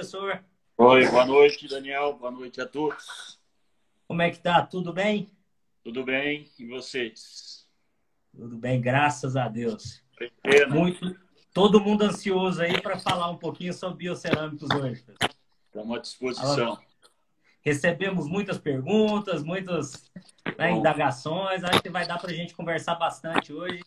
[0.00, 0.42] professor.
[0.78, 2.14] Oi, boa noite, Daniel.
[2.14, 3.38] Boa noite a todos.
[4.08, 4.64] Como é que tá?
[4.64, 5.28] Tudo bem?
[5.84, 6.48] Tudo bem.
[6.58, 7.68] E vocês?
[8.34, 10.02] Tudo bem, graças a Deus.
[10.42, 10.74] Pena.
[10.74, 11.14] Muito,
[11.52, 15.04] todo mundo ansioso aí para falar um pouquinho sobre biocerâmicos hoje.
[15.66, 16.78] Estamos à disposição.
[17.60, 20.10] Recebemos muitas perguntas, muitas
[20.56, 21.62] né, indagações.
[21.62, 23.82] Acho que vai dar para a gente conversar bastante hoje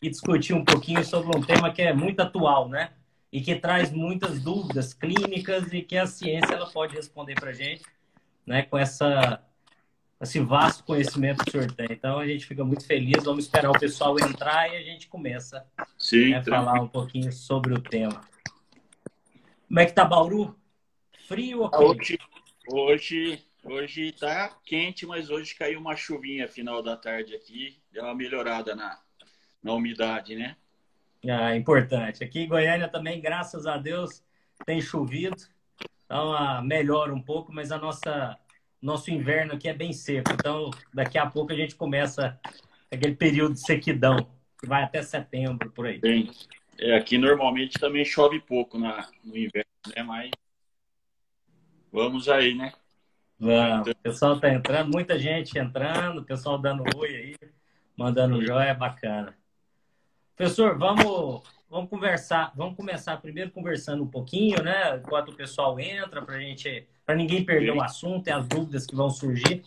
[0.00, 2.90] e discutir um pouquinho sobre um tema que é muito atual, né?
[3.32, 7.54] E que traz muitas dúvidas clínicas e que a ciência ela pode responder para a
[7.54, 7.82] gente,
[8.46, 8.62] né?
[8.62, 9.42] Com essa
[10.22, 11.88] esse vasto conhecimento que o senhor tem.
[11.90, 13.24] Então a gente fica muito feliz.
[13.24, 15.66] Vamos esperar o pessoal entrar e a gente começa
[15.98, 18.20] Sim, a falar um pouquinho sobre o tema.
[19.66, 20.56] Como é que tá Bauru?
[21.26, 22.18] Frio ou quente?
[22.68, 28.04] Hoje, hoje, hoje tá quente, mas hoje caiu uma chuvinha final da tarde aqui, deu
[28.04, 29.00] uma melhorada na,
[29.62, 30.56] na umidade, né?
[31.28, 32.24] Ah, importante.
[32.24, 34.24] Aqui em Goiânia também, graças a Deus,
[34.66, 35.36] tem chovido.
[36.04, 38.38] Então, ah, melhora um pouco, mas a nossa
[38.80, 40.32] nosso inverno aqui é bem seco.
[40.32, 42.38] Então, daqui a pouco a gente começa
[42.90, 44.16] aquele período de sequidão,
[44.60, 46.00] que vai até setembro, por aí.
[46.00, 46.28] Bem,
[46.78, 50.02] é, aqui normalmente também chove pouco na, no inverno, né?
[50.02, 50.30] Mas
[51.92, 52.72] vamos aí, né?
[53.38, 53.88] Vamos.
[53.88, 57.36] O pessoal tá entrando, muita gente entrando, o pessoal dando oi aí,
[57.96, 59.36] mandando joia, é bacana.
[60.36, 64.96] Professor, vamos, vamos conversar, vamos começar primeiro conversando um pouquinho, né?
[64.96, 68.96] Enquanto o pessoal entra, para gente, para ninguém perder o assunto e as dúvidas que
[68.96, 69.62] vão surgir.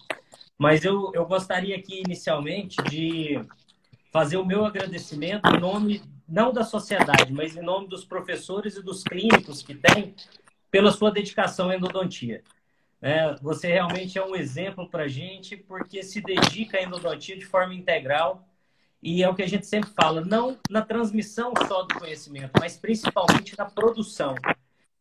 [0.57, 3.39] Mas eu, eu gostaria aqui inicialmente de
[4.11, 8.81] fazer o meu agradecimento em nome não da sociedade, mas em nome dos professores e
[8.81, 10.15] dos clínicos que tem
[10.71, 12.43] pela sua dedicação à endodontia.
[13.01, 17.45] É, você realmente é um exemplo para a gente porque se dedica à endodontia de
[17.45, 18.47] forma integral
[19.05, 22.75] e é o que a gente sempre fala, não na transmissão só do conhecimento, mas
[22.75, 24.33] principalmente na produção.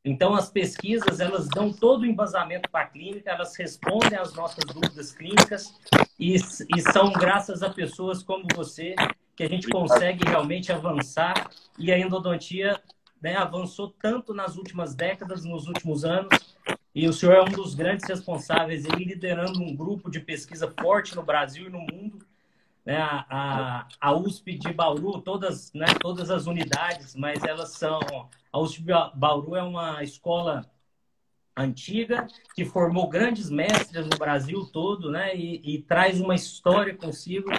[0.05, 4.63] Então, as pesquisas, elas dão todo o embasamento para a clínica, elas respondem às nossas
[4.67, 5.75] dúvidas clínicas
[6.21, 8.95] e, e são graças a pessoas como você
[9.35, 11.51] que a gente consegue realmente avançar.
[11.79, 12.79] E a endodontia
[13.23, 16.55] né, avançou tanto nas últimas décadas, nos últimos anos,
[16.95, 21.17] e o senhor é um dos grandes responsáveis, ele liderando um grupo de pesquisa forte
[21.17, 22.19] no Brasil e no mundo,
[22.85, 28.01] né, a, a, USP de Bauru, todas, né, todas as unidades, mas elas são.
[28.53, 30.71] A USP de Bauru é uma escola
[31.57, 37.51] antiga que formou grandes mestres no Brasil todo, né, e, e traz uma história consigo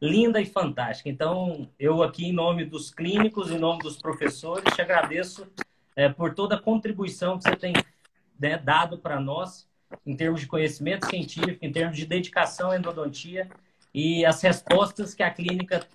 [0.00, 1.08] linda e fantástica.
[1.08, 5.46] Então, eu aqui, em nome dos clínicos, em nome dos professores, te agradeço
[5.94, 7.72] é, por toda a contribuição que você tem
[8.38, 9.66] né, dado para nós,
[10.04, 13.48] em termos de conhecimento científico, em termos de dedicação à endodontia
[13.96, 15.88] e as respostas que a clínica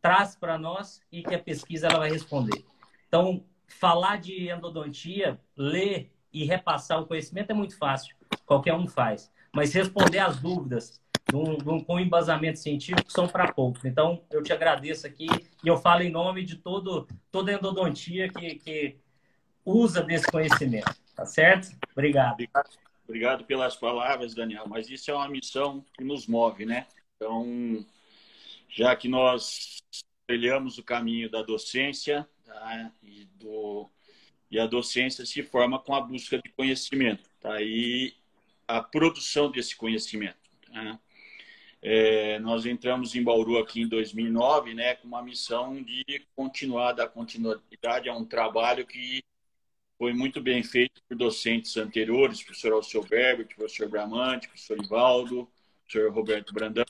[0.00, 2.64] traz para nós e que a pesquisa ela vai responder.
[3.08, 8.14] Então, falar de endodontia, ler e repassar o conhecimento é muito fácil,
[8.46, 9.32] qualquer um faz.
[9.52, 11.02] Mas responder às dúvidas
[11.86, 13.84] com embasamento científico são para poucos.
[13.84, 15.26] Então, eu te agradeço aqui
[15.64, 18.96] e eu falo em nome de todo, toda endodontia que, que
[19.64, 20.94] usa desse conhecimento.
[21.16, 21.76] Tá certo?
[21.92, 22.36] Obrigado,
[23.04, 24.68] obrigado pelas palavras, Daniel.
[24.68, 26.86] Mas isso é uma missão que nos move, né?
[27.22, 27.84] Então,
[28.66, 29.82] já que nós
[30.26, 32.90] trilhamos o caminho da docência, tá?
[33.02, 33.90] e, do,
[34.50, 37.60] e a docência se forma com a busca de conhecimento, tá?
[37.60, 38.14] e
[38.66, 40.38] a produção desse conhecimento.
[40.72, 40.98] Tá?
[41.82, 47.08] É, nós entramos em Bauru aqui em 2009, né, com uma missão de continuar, dar
[47.08, 49.22] continuidade a um trabalho que
[49.98, 55.46] foi muito bem feito por docentes anteriores, professor Alceu Berber, professor Bramante, professor Ivaldo,
[55.90, 56.84] professor Roberto Brandão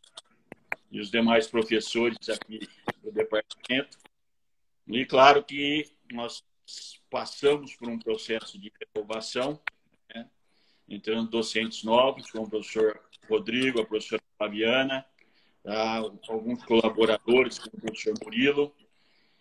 [0.90, 2.60] e os demais professores aqui
[3.02, 3.98] do departamento.
[4.86, 6.44] E claro que nós
[7.08, 9.58] passamos por um processo de renovação,
[10.14, 10.28] né?
[10.86, 15.06] entrando docentes novos, como o professor Rodrigo, a professora Fabiana,
[15.62, 15.96] tá?
[16.28, 18.74] alguns colaboradores, como o professor Murilo,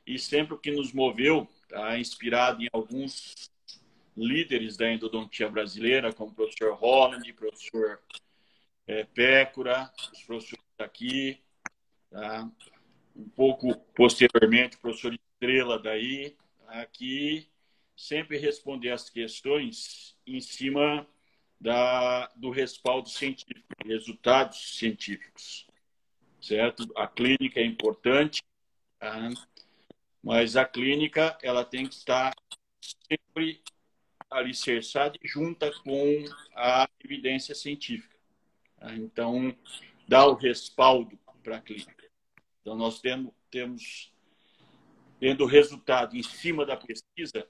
[0.08, 2.00] e sempre o que nos moveu, tá?
[2.00, 3.52] inspirado em alguns
[4.16, 8.00] líderes da endodontia brasileira, como o professor Holland, professor
[8.89, 11.39] é, Pécora, os professores aqui,
[12.09, 12.50] tá?
[13.15, 17.47] um pouco posteriormente, o professor Estrela daí, aqui
[17.95, 21.07] sempre responder as questões em cima
[21.62, 25.68] da, do respaldo científico, resultados científicos,
[26.41, 26.91] certo?
[26.97, 28.41] A clínica é importante,
[28.97, 29.30] tá?
[30.24, 32.33] mas a clínica ela tem que estar
[32.81, 33.62] sempre
[34.31, 36.25] alicerçada e junta com
[36.56, 38.19] a evidência científica.
[38.80, 38.96] Tá?
[38.96, 39.56] Então,
[40.08, 42.10] dá o respaldo para a clínica.
[42.62, 44.14] Então, nós temos, temos
[45.20, 47.48] tendo resultado em cima da pesquisa,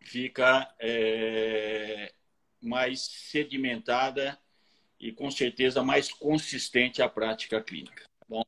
[0.00, 2.12] fica é,
[2.60, 4.38] mais sedimentada
[4.98, 8.04] e, com certeza, mais consistente a prática clínica.
[8.18, 8.44] Tá bom,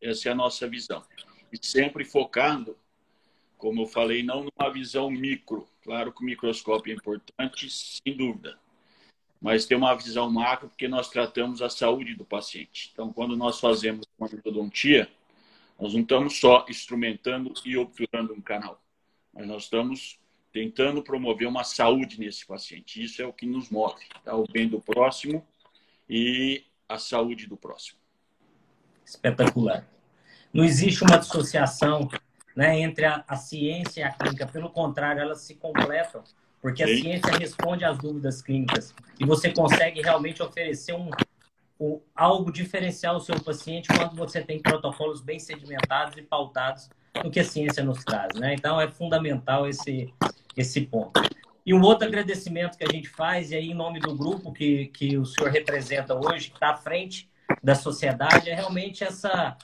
[0.00, 1.04] essa é a nossa visão.
[1.52, 2.78] E sempre focando,
[3.58, 5.68] como eu falei, não numa visão micro.
[5.82, 8.58] Claro que o microscópio é importante, sem dúvida.
[9.40, 12.90] Mas tem uma visão macro, porque nós tratamos a saúde do paciente.
[12.92, 15.08] Então, quando nós fazemos uma endodontia,
[15.80, 18.82] nós não estamos só instrumentando e obturando um canal,
[19.32, 20.18] mas nós estamos
[20.52, 23.02] tentando promover uma saúde nesse paciente.
[23.02, 24.36] Isso é o que nos move, tá?
[24.36, 25.46] o bem do próximo
[26.08, 27.98] e a saúde do próximo.
[29.06, 29.88] Espetacular.
[30.52, 32.08] Não existe uma dissociação
[32.54, 36.22] né, entre a, a ciência e a clínica, pelo contrário, elas se completam,
[36.60, 36.92] porque Sim.
[36.92, 41.10] a ciência responde às dúvidas clínicas e você consegue realmente oferecer um,
[41.80, 46.88] um, algo diferencial ao seu paciente quando você tem protocolos bem sedimentados e pautados
[47.24, 48.34] no que a ciência nos traz.
[48.38, 48.54] Né?
[48.54, 50.12] Então, é fundamental esse,
[50.56, 51.20] esse ponto.
[51.64, 54.86] E um outro agradecimento que a gente faz, e aí em nome do grupo que,
[54.86, 57.28] que o senhor representa hoje, que está à frente
[57.62, 59.56] da sociedade, é realmente essa,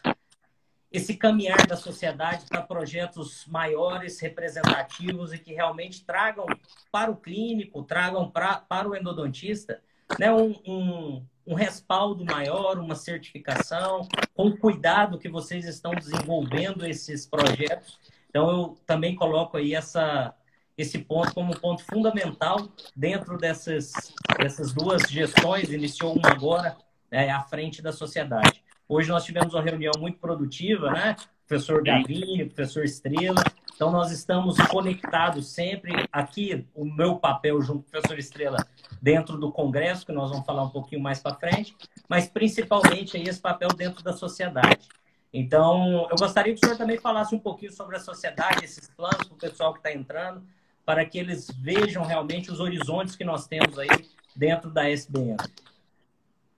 [0.90, 6.46] esse caminhar da sociedade para projetos maiores, representativos e que realmente tragam
[6.90, 9.82] para o clínico, tragam pra, para o endodontista
[10.18, 16.86] né, um, um, um respaldo maior, uma certificação, com o cuidado que vocês estão desenvolvendo
[16.86, 17.98] esses projetos.
[18.28, 20.34] Então, eu também coloco aí essa,
[20.78, 23.92] esse ponto como ponto fundamental dentro dessas,
[24.38, 26.76] dessas duas gestões, iniciou uma agora
[27.10, 28.62] né, à frente da sociedade.
[28.88, 31.16] Hoje nós tivemos uma reunião muito produtiva, né?
[31.46, 33.42] Professor Gavinho, professor Estrela.
[33.74, 38.66] Então nós estamos conectados sempre aqui, o meu papel junto com o professor Estrela
[39.02, 41.76] dentro do congresso, que nós vamos falar um pouquinho mais para frente,
[42.08, 44.88] mas principalmente aí esse papel dentro da sociedade.
[45.32, 49.26] Então, eu gostaria que o senhor também falasse um pouquinho sobre a sociedade, esses planos
[49.26, 50.42] para o pessoal que está entrando,
[50.84, 53.88] para que eles vejam realmente os horizontes que nós temos aí
[54.34, 55.36] dentro da SBN.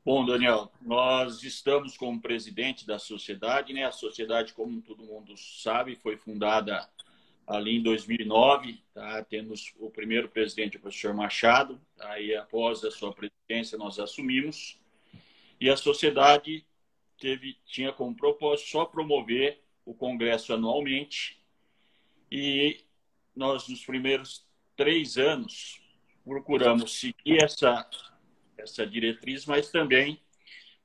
[0.09, 3.85] Bom, Daniel, nós estamos como presidente da sociedade, né?
[3.85, 6.89] A sociedade, como todo mundo sabe, foi fundada
[7.47, 9.23] ali em 2009, tá?
[9.23, 11.79] Temos o primeiro presidente, o professor Machado.
[12.01, 14.81] Aí, após a sua presidência, nós assumimos.
[15.61, 16.65] E a sociedade
[17.21, 21.39] teve, tinha como propósito só promover o congresso anualmente
[22.33, 22.81] e
[23.37, 24.43] nós, nos primeiros
[24.75, 25.83] três anos,
[26.25, 27.87] procuramos seguir essa,
[28.59, 30.21] essa diretriz, mas também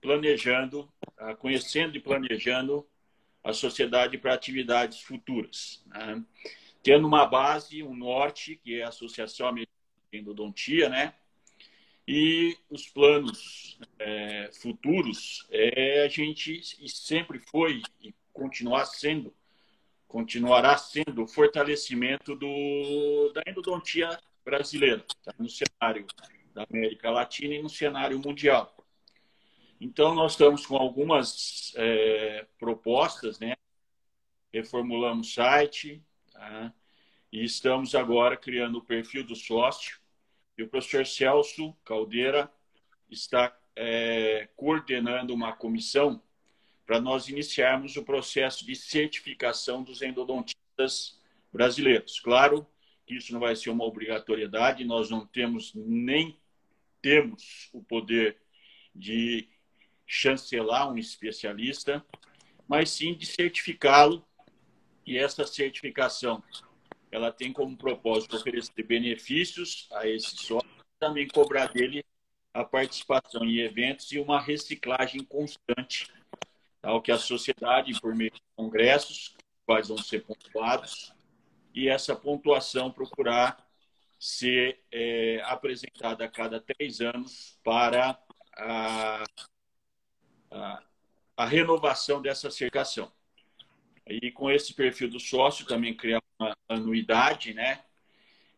[0.02, 2.88] planejando, ah, conhecendo e planejando
[3.44, 5.84] a sociedade para atividades futuras.
[5.88, 6.24] Né?
[6.82, 9.78] Tendo uma base, um norte, que é a Associação Americana
[10.12, 11.14] de Endodontia, né?
[12.06, 19.34] E os planos é, futuros, é, a gente sempre foi e continuar sendo
[20.14, 24.16] continuará sendo o fortalecimento do, da endodontia
[24.46, 25.34] brasileira, tá?
[25.40, 26.06] no cenário
[26.54, 28.76] da América Latina e no cenário mundial.
[29.80, 33.54] Então, nós estamos com algumas é, propostas, né?
[34.54, 36.02] reformulamos o site
[36.32, 36.74] tá?
[37.32, 40.00] e estamos agora criando o perfil do sócio.
[40.58, 42.52] E o professor Celso Caldeira
[43.10, 46.22] está é, coordenando uma comissão
[46.86, 51.20] para nós iniciarmos o processo de certificação dos endodontistas
[51.52, 52.20] brasileiros.
[52.20, 52.68] Claro
[53.06, 56.38] que isso não vai ser uma obrigatoriedade, nós não temos nem
[57.04, 58.38] temos o poder
[58.96, 59.48] de
[60.08, 62.04] chancelar um especialista,
[62.68, 64.26] mas sim de certificá-lo.
[65.06, 66.42] E essa certificação,
[67.12, 72.06] ela tem como propósito oferecer benefícios a esse sócio, também cobrar dele
[72.54, 76.08] a participação em eventos e uma reciclagem constante
[76.82, 79.36] ao que a sociedade, por meio de congressos,
[79.66, 81.14] quais vão ser pontuados,
[81.74, 83.68] e essa pontuação procurar
[84.24, 88.18] ser é, apresentada a cada três anos para
[88.56, 89.26] a,
[90.50, 90.84] a,
[91.36, 93.12] a, renovação dessa certificação.
[94.08, 97.84] E com esse perfil do sócio também criar uma anuidade, né?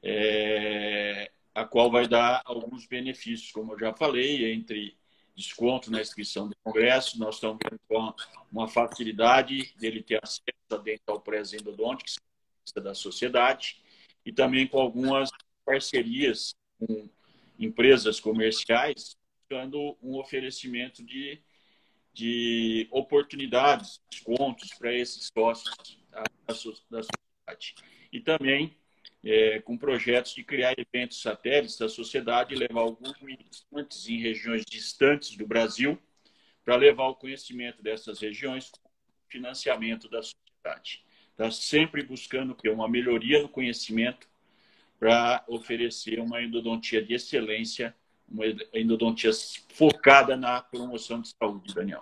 [0.04, 4.96] É, a qual vai dar alguns benefícios, como eu já falei, entre
[5.36, 7.18] desconto na inscrição do congresso.
[7.18, 7.58] Nós estamos
[7.88, 8.14] com
[8.52, 12.20] uma facilidade dele ter acesso a dental press endodontics
[12.76, 13.84] da sociedade
[14.24, 15.32] e também com algumas
[15.66, 17.10] parcerias com
[17.58, 21.42] empresas comerciais buscando um oferecimento de,
[22.14, 27.76] de oportunidades, descontos para esses sócios da, da sociedade.
[28.12, 28.76] E também
[29.24, 34.64] é, com projetos de criar eventos satélites da sociedade e levar alguns militantes em regiões
[34.66, 36.00] distantes do Brasil
[36.64, 38.90] para levar o conhecimento dessas regiões com
[39.30, 41.04] financiamento da sociedade.
[41.32, 44.28] Está sempre buscando que uma melhoria no conhecimento
[45.06, 47.96] para oferecer uma endodontia de excelência,
[48.28, 48.44] uma
[48.74, 49.30] endodontia
[49.70, 52.00] focada na promoção de saúde, Daniel.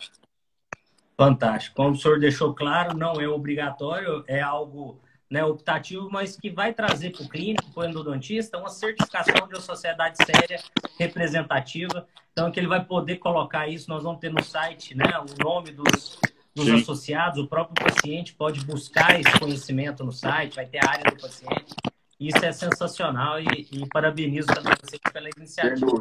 [1.17, 1.75] Fantástico.
[1.75, 6.73] Como o senhor deixou claro, não é obrigatório, é algo né, optativo, mas que vai
[6.73, 10.63] trazer para o clínico, para o endodontista, uma certificação de uma sociedade séria,
[10.97, 12.07] representativa.
[12.31, 15.71] Então, que ele vai poder colocar isso, nós vamos ter no site né, o nome
[15.71, 16.21] dos,
[16.55, 21.11] dos associados, o próprio paciente pode buscar esse conhecimento no site, vai ter a área
[21.11, 21.75] do paciente.
[22.19, 25.91] Isso é sensacional e, e parabenizo também vocês pela iniciativa.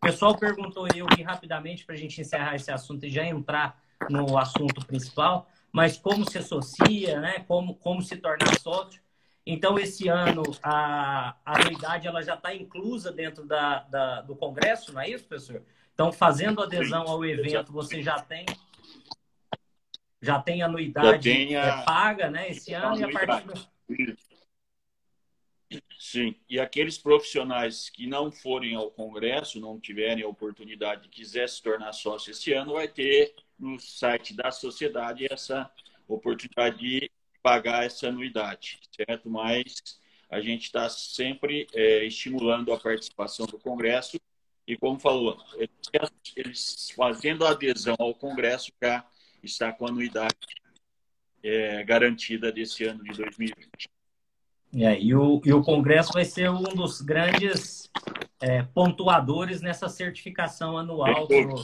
[0.00, 4.38] pessoal perguntou eu aqui rapidamente para a gente encerrar esse assunto e já entrar no
[4.38, 7.40] assunto principal, mas como se associa, né?
[7.46, 9.00] como, como se tornar sócio.
[9.44, 14.92] Então, esse ano, a, a anuidade ela já está inclusa dentro da, da, do Congresso,
[14.92, 15.62] não é isso, professor?
[15.94, 18.44] Então, fazendo adesão ao evento, você já tem
[20.20, 21.64] já tem anuidade a...
[21.64, 23.46] É, paga né, esse ano e a partir
[26.10, 31.62] Sim, e aqueles profissionais que não forem ao Congresso, não tiverem a oportunidade, quiser se
[31.62, 35.70] tornar sócio esse ano, vai ter no site da sociedade essa
[36.08, 37.10] oportunidade de
[37.42, 39.28] pagar essa anuidade, certo?
[39.28, 40.00] Mas
[40.30, 44.18] a gente está sempre é, estimulando a participação do Congresso
[44.66, 45.36] e, como falou,
[46.34, 49.06] eles fazendo adesão ao Congresso já
[49.42, 50.34] está com a anuidade
[51.42, 53.97] é, garantida desse ano de 2020.
[54.74, 57.90] É, e, o, e o Congresso vai ser um dos grandes
[58.40, 61.54] é, pontuadores nessa certificação anual que o,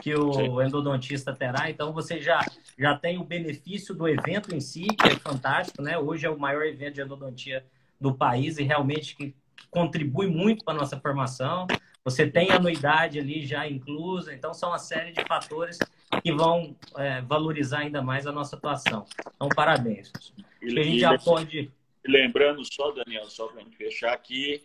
[0.00, 1.70] que o endodontista terá.
[1.70, 2.40] Então, você já,
[2.78, 5.98] já tem o benefício do evento em si, que é fantástico, né?
[5.98, 7.64] Hoje é o maior evento de endodontia
[8.00, 9.34] do país e realmente que
[9.70, 11.66] contribui muito para a nossa formação.
[12.04, 15.78] Você tem anuidade ali já inclusa, então são uma série de fatores
[16.22, 19.04] que vão é, valorizar ainda mais a nossa atuação.
[19.34, 20.12] Então, parabéns.
[20.16, 20.32] Acho
[20.74, 21.70] que a gente já pode
[22.06, 24.62] lembrando só, Daniel, só para a gente fechar aqui,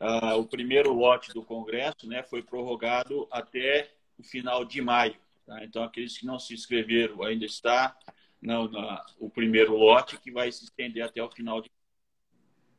[0.00, 5.16] uh, o primeiro lote do Congresso né, foi prorrogado até o final de maio.
[5.46, 5.64] Tá?
[5.64, 7.96] Então, aqueles que não se inscreveram ainda está
[8.40, 11.70] no, na, o primeiro lote, que vai se estender até o final de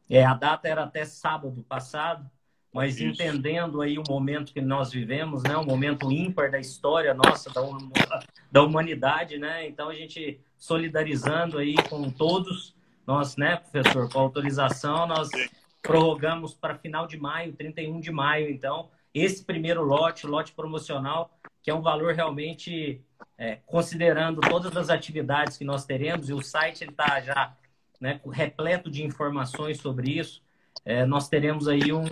[0.10, 2.30] É, a data era até sábado passado,
[2.74, 3.06] mas Isso.
[3.06, 7.62] entendendo aí o momento que nós vivemos, né, um momento ímpar da história nossa, da,
[8.52, 9.68] da humanidade, né?
[9.68, 15.30] Então a gente solidarizando aí com todos nós, né, professor, com autorização, nós
[15.82, 21.70] prorrogamos para final de maio, 31 de maio, então, esse primeiro lote, lote promocional, que
[21.70, 23.02] é um valor realmente,
[23.38, 27.56] é, considerando todas as atividades que nós teremos, e o site está já
[28.00, 30.42] né, repleto de informações sobre isso,
[30.86, 32.04] é, nós teremos aí um,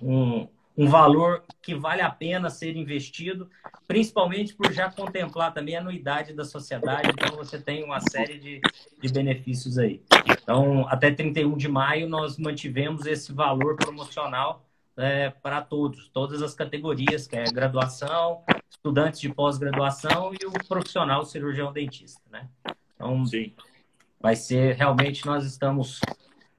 [0.00, 3.48] um, um valor que vale a pena ser investido,
[3.88, 8.60] principalmente por já contemplar também a anuidade da sociedade, então você tem uma série de,
[9.00, 10.02] de benefícios aí.
[10.26, 14.66] Então, até 31 de maio, nós mantivemos esse valor promocional
[14.96, 21.24] é, para todos, todas as categorias, que é graduação, estudantes de pós-graduação e o profissional
[21.24, 22.48] cirurgião dentista, né?
[22.94, 23.52] Então, Sim.
[24.20, 26.00] vai ser realmente nós estamos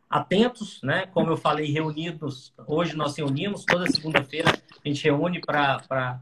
[0.09, 1.07] atentos, né?
[1.07, 2.53] Como eu falei, reunidos.
[2.65, 6.21] Hoje nós reunimos, toda segunda-feira a gente reúne para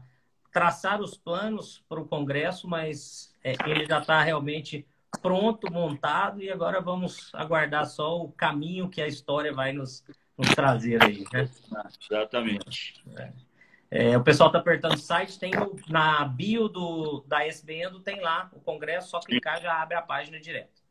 [0.52, 4.86] traçar os planos para o Congresso, mas é, ele já está realmente
[5.22, 10.04] pronto, montado, e agora vamos aguardar só o caminho que a história vai nos,
[10.36, 11.48] nos trazer aí, né?
[12.10, 13.02] Exatamente.
[13.16, 13.32] É.
[13.88, 18.20] É, o pessoal está apertando o site, tem o, na bio do, da SBN, tem
[18.20, 20.82] lá o Congresso, só clicar já abre a página direto.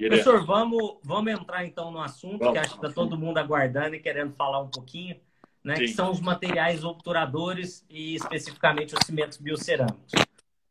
[0.00, 0.24] Direto.
[0.24, 2.54] Professor, vamos, vamos entrar então no assunto, vamos.
[2.54, 5.14] que acho que está todo mundo aguardando e querendo falar um pouquinho,
[5.62, 5.74] né?
[5.74, 10.10] Que são os materiais obturadores e especificamente os cimentos biocerâmicos.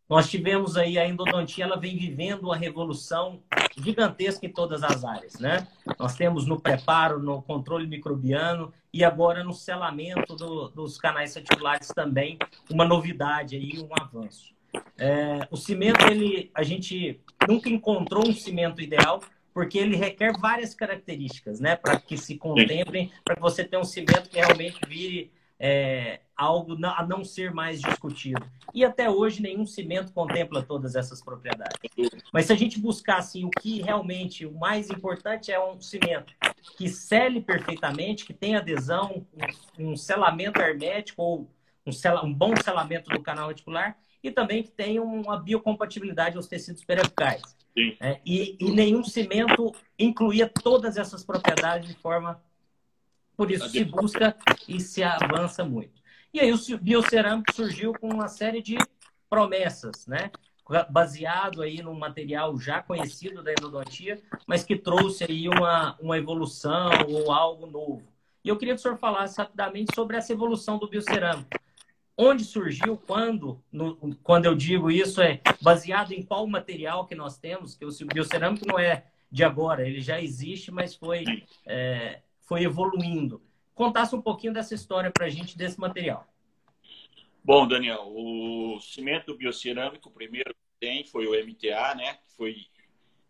[0.09, 3.43] Nós tivemos aí a endodontia, ela vem vivendo uma revolução
[3.77, 5.67] gigantesca em todas as áreas, né?
[5.99, 11.89] Nós temos no preparo, no controle microbiano e agora no selamento do, dos canais reticulares
[11.89, 12.39] também,
[12.71, 14.57] uma novidade aí, um avanço.
[14.97, 19.21] É, o cimento, ele, a gente nunca encontrou um cimento ideal,
[19.53, 21.75] porque ele requer várias características, né?
[21.75, 26.77] Para que se contemplem, para que você tenha um cimento que realmente vire é, algo
[26.85, 28.41] a não ser mais discutido.
[28.73, 31.77] E até hoje nenhum cimento contempla todas essas propriedades.
[32.31, 36.33] Mas se a gente buscar assim, o que realmente o mais importante é um cimento
[36.77, 39.25] que sele perfeitamente, que tem adesão,
[39.77, 41.51] um, selamento hermético ou
[41.85, 46.47] um, sel, um bom selamento do canal reticular e também que tem uma biocompatibilidade aos
[46.47, 47.41] tecidos periapicais.
[47.99, 52.41] É, e, e, nenhum cimento incluía todas essas propriedades de forma.
[53.37, 54.35] Por isso se busca
[54.67, 56.01] e se avança muito.
[56.33, 58.77] E aí o biocerâmico surgiu com uma série de
[59.29, 60.29] promessas, né?
[60.89, 66.91] baseado aí num material já conhecido da endodontia, mas que trouxe aí uma, uma evolução
[67.07, 68.03] ou algo novo.
[68.43, 71.49] E eu queria que o senhor falasse rapidamente sobre essa evolução do biocerâmico.
[72.21, 77.37] Onde surgiu, quando, no, quando eu digo isso, é baseado em qual material que nós
[77.37, 81.23] temos, que o biocerâmico não é de agora, ele já existe, mas foi,
[81.65, 83.41] é, foi evoluindo.
[83.73, 86.27] Contasse um pouquinho dessa história para a gente desse material.
[87.41, 92.15] Bom, Daniel, o cimento biocerâmico, o primeiro que tem foi o MTA, né?
[92.15, 92.65] Que foi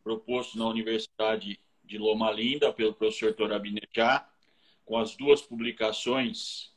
[0.03, 4.27] proposto na Universidade de Loma Linda pelo professor Torabinejá,
[4.84, 6.69] com as duas publicações,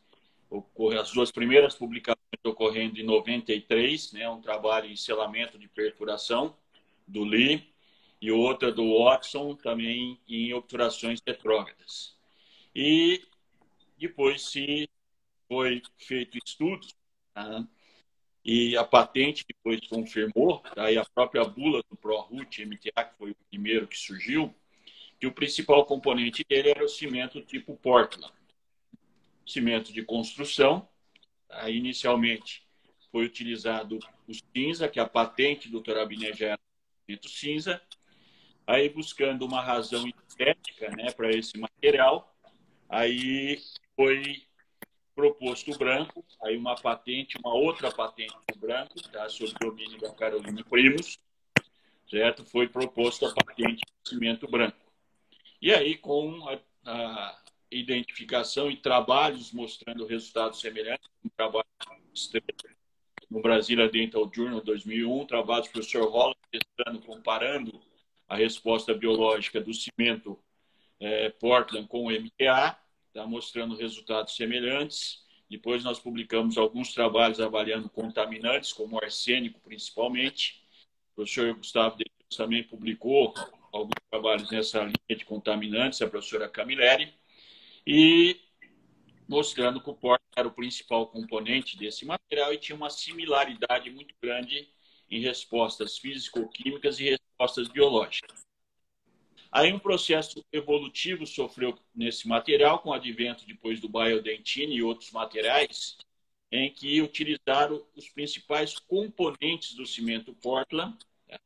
[0.99, 4.29] as duas primeiras publicações ocorrendo em 93, né?
[4.29, 6.57] Um trabalho em selamento de perfuração
[7.07, 7.73] do Lee
[8.21, 12.17] e outra do Watson também em obturações retrógradas.
[12.75, 13.23] E
[13.99, 14.89] depois se
[15.49, 16.95] foi feito estudos
[17.35, 17.67] tá?
[18.45, 21.03] e a patente depois confirmou, aí tá?
[21.03, 24.55] a própria bula do ProRoot MTA, que foi o primeiro que surgiu,
[25.21, 28.33] que o principal componente dele era o cimento tipo Portland.
[29.47, 30.89] Cimento de construção,
[31.49, 32.67] aí inicialmente
[33.11, 36.61] foi utilizado o cinza, que a patente do Torabine já era
[37.05, 37.83] cimento cinza,
[38.67, 42.35] Aí, buscando uma razão estética né, para esse material,
[42.89, 43.61] aí
[43.97, 44.43] foi
[45.15, 50.11] proposto o branco, aí uma patente, uma outra patente do branco, tá, sob domínio da
[50.15, 51.19] Carolina Primos,
[52.09, 52.45] certo?
[52.45, 54.79] Foi proposto a patente do cimento branco.
[55.61, 57.42] E aí, com a, a
[57.77, 61.67] identificação e trabalhos mostrando resultados semelhantes, um trabalho
[63.31, 67.81] no Brasília Dental Journal 2001, trabalho do professor Holland, testando, comparando
[68.29, 70.39] a resposta biológica do cimento
[71.01, 75.23] é, Portland com o MTA, está mostrando resultados semelhantes.
[75.49, 80.63] Depois nós publicamos alguns trabalhos avaliando contaminantes, como arsênico principalmente.
[81.13, 83.35] O professor Gustavo de Deus também publicou
[83.73, 87.13] alguns trabalhos nessa linha de contaminantes, a professora Camilleri,
[87.87, 88.41] e
[89.29, 94.15] mostrando que o Portland era o principal componente desse material e tinha uma similaridade muito
[94.23, 94.69] grande
[95.11, 98.43] em respostas físico-químicas e respostas biológicas.
[99.51, 105.11] Aí um processo evolutivo sofreu nesse material com o advento depois do biodentine e outros
[105.11, 105.99] materiais,
[106.51, 110.97] em que utilizaram os principais componentes do cimento Portland,
[111.29, 111.37] né,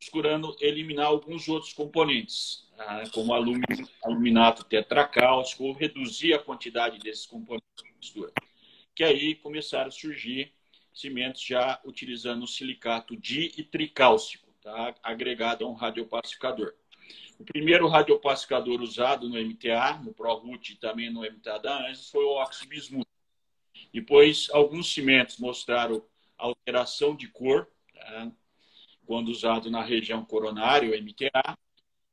[0.00, 7.92] procurando eliminar alguns outros componentes, né, como aluminato tetracálcico, reduzir a quantidade desses componentes de
[7.98, 8.32] mistura.
[8.94, 10.52] Que aí começaram a surgir
[10.92, 14.94] cimentos já utilizando silicato di e tricálcico, tá?
[15.02, 16.74] agregado a um radiopacificador.
[17.38, 22.24] O primeiro radiopacificador usado no MTA, no ProRoot e também no MTA da ANSES, foi
[22.24, 23.08] o óxido bismuto.
[23.92, 26.04] Depois, alguns cimentos mostraram
[26.36, 28.30] alteração de cor, tá?
[29.10, 31.58] Quando usado na região coronária, o MTA.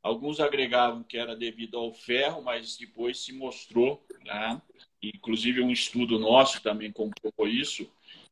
[0.01, 4.59] Alguns agregavam que era devido ao ferro, mas depois se mostrou, tá?
[4.99, 7.87] inclusive um estudo nosso também comprovou isso,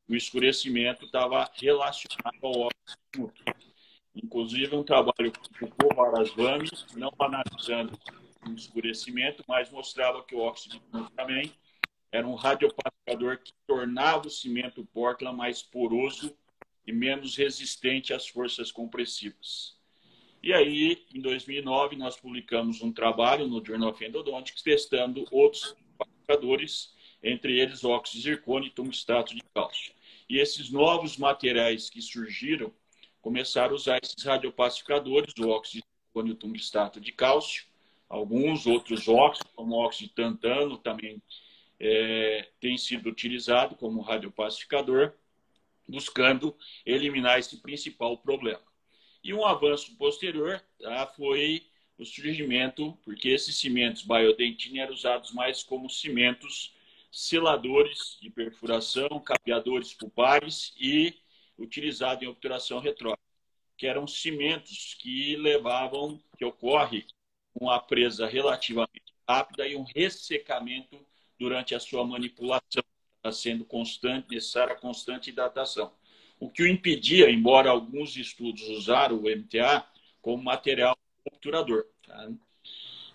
[0.09, 3.31] o escurecimento estava relacionado ao óxido
[4.15, 7.95] Inclusive, um trabalho com o Varasvami, não analisando
[8.47, 10.81] o escurecimento, mas mostrava que o óxido
[11.15, 11.53] também
[12.11, 16.35] era um radiopacificador que tornava o cimento Portland mais poroso
[16.85, 19.75] e menos resistente às forças compressivas.
[20.41, 26.93] E aí, em 2009, nós publicamos um trabalho no Journal of Endodontics testando outros pacificadores,
[27.23, 29.91] entre eles óxido de zircônio e tungstato de cálcio.
[30.29, 32.71] E esses novos materiais que surgiram
[33.21, 37.65] começaram a usar esses radiopacificadores, o óxido de zircônio e o tungstato de cálcio,
[38.07, 41.19] alguns outros óxidos, como óxido de tantano, também
[41.79, 45.13] é, tem sido utilizado como radiopacificador,
[45.87, 48.61] buscando eliminar esse principal problema.
[49.23, 51.65] E um avanço posterior tá, foi
[51.97, 56.73] o surgimento, porque esses cimentos biodentina eram usados mais como cimentos
[57.11, 61.13] seladores de perfuração, capeadores pulpares e
[61.57, 63.21] utilizado em obturação retrógrada,
[63.77, 67.05] que eram cimentos que levavam, que ocorre
[67.53, 70.99] uma presa relativamente rápida e um ressecamento
[71.39, 72.83] durante a sua manipulação,
[73.31, 75.91] sendo constante, necessária constante hidratação.
[76.39, 79.85] O que o impedia, embora alguns estudos usaram o MTA
[80.21, 81.85] como material obturador.
[82.05, 82.29] Tá?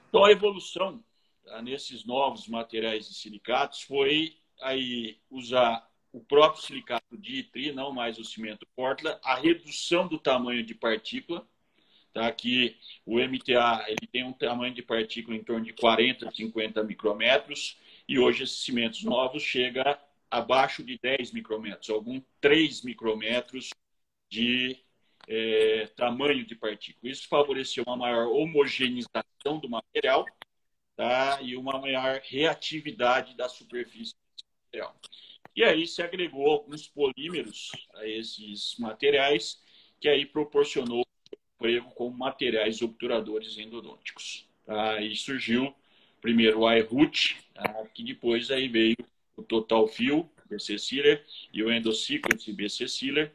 [0.08, 1.02] Então, a evolução
[1.44, 7.92] tá, nesses novos materiais de silicatos foi aí usar o próprio silicato de tri, não
[7.92, 11.46] mais o cimento Portland, a redução do tamanho de partícula,
[12.12, 12.26] tá?
[12.26, 17.76] Aqui o MTA ele tem um tamanho de partícula em torno de 40, 50 micrômetros
[18.10, 19.96] e hoje esses cimentos novos chega
[20.28, 23.70] abaixo de 10 micrômetros, algum 3 micrômetros
[24.28, 24.76] de
[25.28, 27.12] é, tamanho de partícula.
[27.12, 30.26] Isso favoreceu uma maior homogeneização do material
[30.96, 31.38] tá?
[31.40, 34.16] e uma maior reatividade da superfície
[34.66, 34.96] material.
[35.54, 39.62] E aí se agregou alguns polímeros a esses materiais,
[40.00, 41.06] que aí proporcionou
[41.54, 44.48] emprego como materiais obturadores endodônticos.
[44.66, 45.00] Tá?
[45.00, 45.72] E surgiu
[46.20, 47.84] primeiro o iRoot, tá?
[47.94, 48.96] que depois aí veio
[49.36, 53.32] o Total Fill, BC Sealer, e o Endosequence BC Sealer,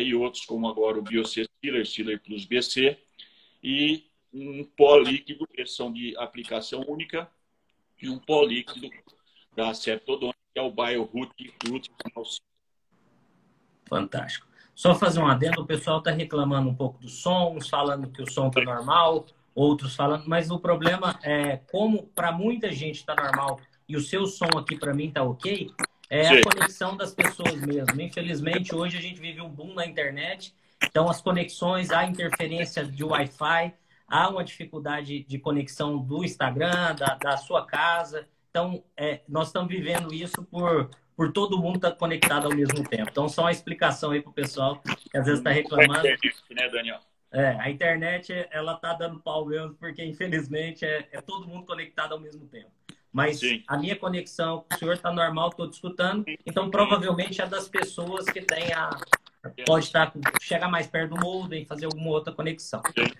[0.00, 2.96] e outros como agora o BioC Sealer, Sealer Plus BC,
[3.62, 7.28] e um pó líquido, que são de aplicação única,
[8.00, 8.88] e um pó líquido
[9.54, 11.90] da Septodontia, que é o BioRoot Root
[13.86, 14.46] Fantástico.
[14.74, 18.30] Só fazer um adendo, o pessoal está reclamando um pouco do som, falando que o
[18.30, 23.60] som está normal, outros falando, mas o problema é como para muita gente está normal
[23.88, 25.70] e o seu som aqui para mim está ok,
[26.08, 26.38] é Sim.
[26.38, 28.00] a conexão das pessoas mesmo.
[28.00, 33.04] Infelizmente, hoje a gente vive um boom na internet, então as conexões, a interferência de
[33.04, 33.74] Wi-Fi,
[34.06, 38.28] há uma dificuldade de conexão do Instagram, da, da sua casa.
[38.50, 42.86] Então, é, nós estamos vivendo isso por, por todo mundo estar tá conectado ao mesmo
[42.86, 43.08] tempo.
[43.10, 46.02] Então, só uma explicação aí para o pessoal que às vezes está reclamando.
[46.02, 47.00] né, Daniel?
[47.32, 52.12] É, a internet, ela tá dando pau mesmo, porque infelizmente é, é todo mundo conectado
[52.12, 52.70] ao mesmo tempo.
[53.10, 53.62] Mas Sim.
[53.66, 56.24] a minha conexão com o senhor está normal, estou te escutando.
[56.46, 58.90] Então, provavelmente é das pessoas que tem a.
[59.66, 62.80] Pode estar, chegar mais perto do modem, fazer alguma outra conexão.
[62.94, 63.12] Sim.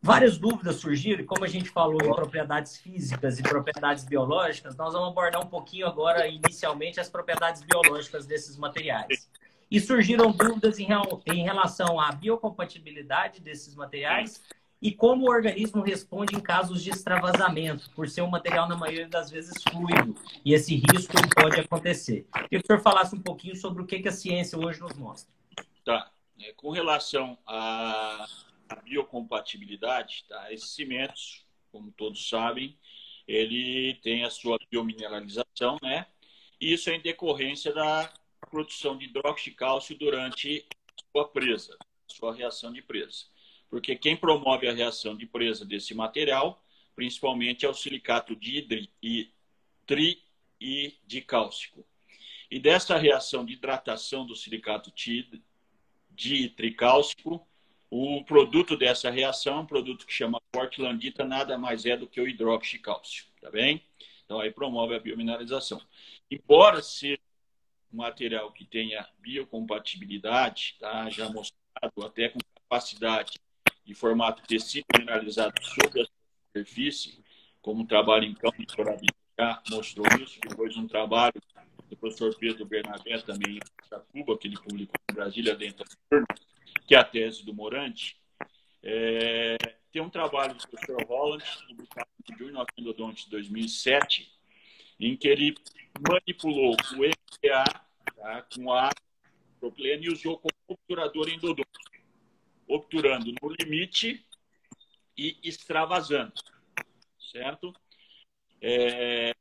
[0.00, 4.92] Várias dúvidas surgiram, e como a gente falou em propriedades físicas e propriedades biológicas, nós
[4.92, 9.17] vamos abordar um pouquinho agora, inicialmente, as propriedades biológicas desses materiais.
[9.70, 10.88] E surgiram dúvidas em,
[11.26, 14.42] em relação à biocompatibilidade desses materiais
[14.80, 19.08] e como o organismo responde em casos de extravasamento, por ser um material, na maioria
[19.08, 20.14] das vezes, fluido.
[20.44, 22.26] E esse risco pode acontecer.
[22.32, 24.94] Queria que o senhor falasse um pouquinho sobre o que, que a ciência hoje nos
[24.94, 25.32] mostra.
[25.84, 26.10] Tá.
[26.40, 28.24] É, com relação à
[28.84, 30.52] biocompatibilidade, tá?
[30.52, 32.78] esses cimentos, como todos sabem,
[33.26, 36.06] ele tem a sua biomineralização, né?
[36.60, 38.10] E isso é em decorrência da
[38.46, 43.26] produção de hidróxido de cálcio durante a sua presa, a sua reação de presa.
[43.68, 46.62] Porque quem promove a reação de presa desse material,
[46.94, 49.30] principalmente, é o silicato de hidri e
[49.86, 50.22] tri
[50.60, 51.84] e dicálcico.
[52.50, 54.92] E dessa reação de hidratação do silicato
[56.10, 57.46] de tricálcico,
[57.90, 62.20] o produto dessa reação é um produto que chama portlandita, nada mais é do que
[62.20, 63.82] o hidróxido de cálcio, tá bem?
[64.24, 65.80] Então aí promove a biomineralização.
[66.30, 67.18] Embora seja
[67.96, 71.08] material que tenha biocompatibilidade, tá?
[71.10, 73.38] já mostrado até com capacidade
[73.84, 76.06] de formato tecido mineralizado sobre a
[76.46, 77.24] superfície,
[77.62, 78.74] como um trabalho em campo de
[79.38, 81.40] já mostrou isso, depois um trabalho
[81.88, 86.26] do professor Pedro Bernabé também em Cuba, que ele publicou em Brasília dentro da turma,
[86.86, 88.16] que é a tese do Morante.
[88.82, 89.56] É,
[89.92, 94.30] tem um trabalho do professor Holland, publicado no Journal of Endodontics 2007,
[95.00, 95.54] em que ele
[96.06, 97.64] manipulou o EPA
[98.16, 98.90] tá, com a
[99.58, 101.90] propileno e usou como obturador endodôntico,
[102.66, 104.24] obturando no limite
[105.16, 106.32] e extravasando,
[107.32, 107.74] certo?
[108.60, 109.32] É,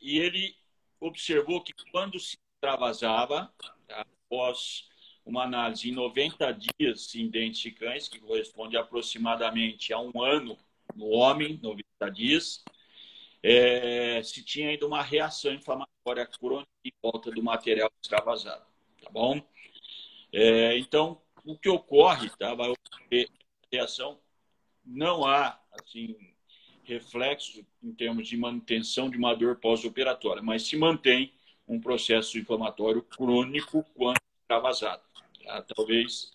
[0.00, 0.56] e ele
[1.00, 3.52] observou que quando se extravasava,
[3.86, 4.88] tá, após
[5.24, 10.58] uma análise em 90 dias em dentes de cães, que corresponde aproximadamente a um ano
[10.94, 12.64] no homem, 90 dias,
[13.46, 18.64] é, se tinha ainda uma reação inflamatória crônica em volta do material extravasado,
[19.02, 19.38] tá bom?
[20.32, 22.54] É, então, o que ocorre, tá?
[22.54, 23.28] Vai ocorrer
[23.70, 24.18] reação,
[24.82, 26.16] não há, assim,
[26.84, 31.34] reflexo em termos de manutenção de uma dor pós-operatória, mas se mantém
[31.68, 35.02] um processo inflamatório crônico quando extravasado.
[35.44, 35.60] Tá?
[35.62, 36.32] Talvez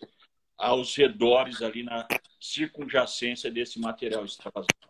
[0.56, 2.08] aos redores ali na
[2.40, 4.89] circunjacência desse material extravasado.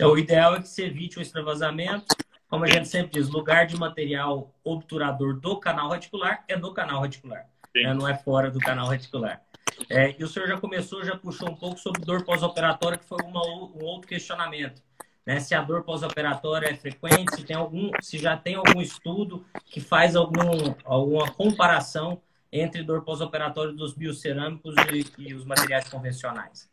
[0.00, 2.06] Então, o ideal é que se evite o extravasamento.
[2.48, 7.02] Como a gente sempre diz, lugar de material obturador do canal reticular é no canal
[7.02, 7.92] reticular, né?
[7.92, 9.42] não é fora do canal reticular.
[9.90, 13.18] É, e o senhor já começou, já puxou um pouco sobre dor pós-operatória, que foi
[13.22, 14.82] uma, um outro questionamento.
[15.26, 15.38] Né?
[15.38, 19.82] Se a dor pós-operatória é frequente, se, tem algum, se já tem algum estudo que
[19.82, 24.74] faz algum, alguma comparação entre dor pós-operatória dos biocerâmicos
[25.18, 26.70] e, e, os materiais convencionais.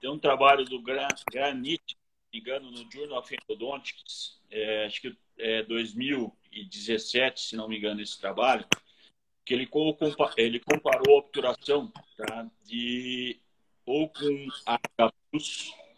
[0.00, 1.96] Tem um trabalho do Granite
[2.34, 8.00] me engano, no Journal of Endodontics, é, acho que é 2017, se não me engano,
[8.00, 8.66] esse trabalho,
[9.44, 9.68] que ele,
[10.36, 13.38] ele comparou a obturação tá, de
[13.86, 15.12] ou com H+,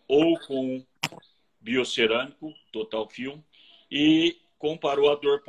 [0.07, 0.85] ou com
[1.61, 3.40] biocerâmico, total film,
[3.90, 5.42] e comparou a dor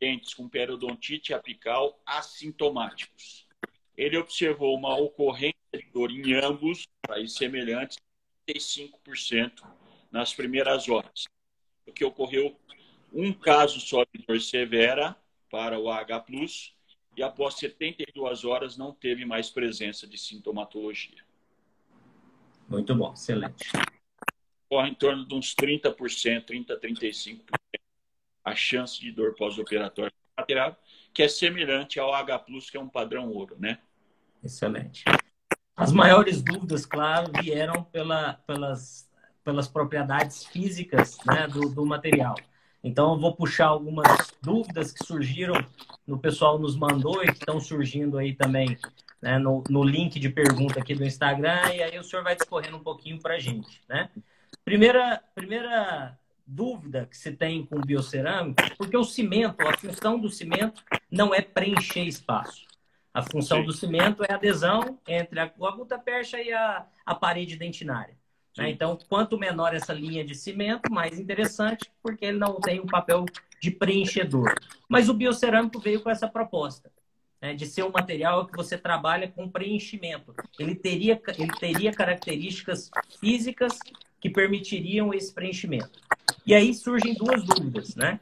[0.00, 3.46] dentes com periodontite apical assintomáticos.
[3.96, 7.98] Ele observou uma ocorrência de dor em ambos, países semelhantes,
[8.48, 9.81] 35%
[10.12, 11.24] nas primeiras horas.
[11.84, 12.56] Porque ocorreu
[13.12, 15.16] um caso só de dor severa
[15.50, 16.24] para o H+,
[17.16, 21.22] e após 72 horas não teve mais presença de sintomatologia.
[22.68, 23.70] Muito bom, excelente.
[24.68, 27.40] Corre em torno de uns 30%, 30% a 35%
[28.44, 30.76] a chance de dor pós-operatória lateral,
[31.12, 33.78] que é semelhante ao H+, que é um padrão ouro, né?
[34.42, 35.04] Excelente.
[35.76, 39.08] As maiores dúvidas, claro, vieram pela, pelas,
[39.44, 42.34] pelas propriedades físicas né, do, do material.
[42.82, 45.54] Então, eu vou puxar algumas dúvidas que surgiram,
[46.06, 48.76] no pessoal nos mandou e que estão surgindo aí também
[49.20, 52.76] né, no, no link de pergunta aqui do Instagram, e aí o senhor vai discorrendo
[52.76, 53.80] um pouquinho para a gente.
[53.88, 54.10] Né?
[54.64, 60.28] Primeira, primeira dúvida que se tem com o biocerâmico, porque o cimento, a função do
[60.28, 62.66] cimento não é preencher espaço.
[63.14, 63.66] A função Sim.
[63.66, 68.16] do cimento é a adesão entre a, a guta percha e a, a parede dentinária.
[68.56, 68.70] Né?
[68.70, 73.24] Então, quanto menor essa linha de cimento, mais interessante, porque ele não tem um papel
[73.60, 74.54] de preenchedor.
[74.88, 76.90] Mas o biocerâmico veio com essa proposta.
[77.40, 80.32] Né, de ser um material que você trabalha com preenchimento.
[80.60, 82.88] Ele teria, ele teria características
[83.18, 83.80] físicas
[84.20, 86.00] que permitiriam esse preenchimento.
[86.46, 88.20] E aí surgem duas dúvidas, né?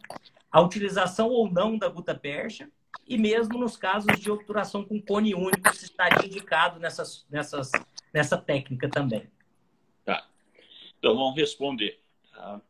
[0.51, 2.71] A utilização ou não da guta percha
[3.07, 7.71] e mesmo nos casos de obturação com cone único, se estaria indicado nessas, nessas,
[8.15, 9.29] nessa técnica também.
[11.01, 11.99] Então, vamos responder.
[12.31, 12.61] Tá?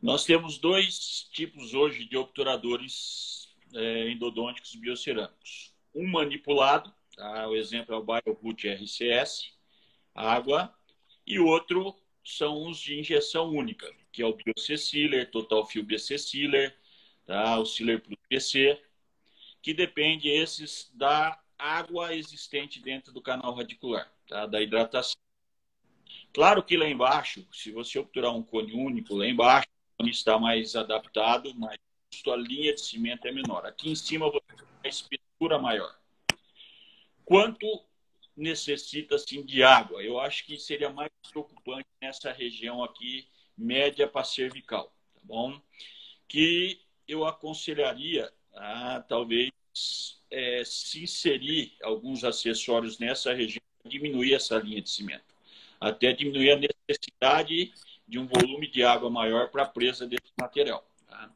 [0.00, 5.74] Nós temos dois tipos hoje de obturadores é, endodônticos biocerâmicos.
[5.92, 7.48] Um manipulado, tá?
[7.48, 9.52] o exemplo é o BioRoot RCS,
[10.14, 10.72] água,
[11.26, 16.78] e outro são os de injeção única, que é o BioC Total Fio BC Sealer,
[17.26, 17.58] tá?
[17.58, 18.80] o Sealer Plus BC,
[19.60, 24.46] que depende esses da água existente dentro do canal radicular, tá?
[24.46, 25.23] da hidratação.
[26.34, 30.36] Claro que lá embaixo, se você obturar um cone único, lá embaixo o cone está
[30.36, 31.78] mais adaptado, mas
[32.26, 33.64] a linha de cimento é menor.
[33.64, 35.96] Aqui em cima você tem uma espessura maior.
[37.24, 37.84] Quanto
[38.36, 40.02] necessita assim, de água?
[40.02, 45.60] Eu acho que seria mais preocupante nessa região aqui, média para cervical, tá bom?
[46.26, 49.52] Que eu aconselharia a talvez
[50.32, 55.33] é, se inserir alguns acessórios nessa região, diminuir essa linha de cimento
[55.84, 57.72] até diminuir a necessidade
[58.08, 60.88] de um volume de água maior para a presa desse material.
[61.06, 61.30] Tá?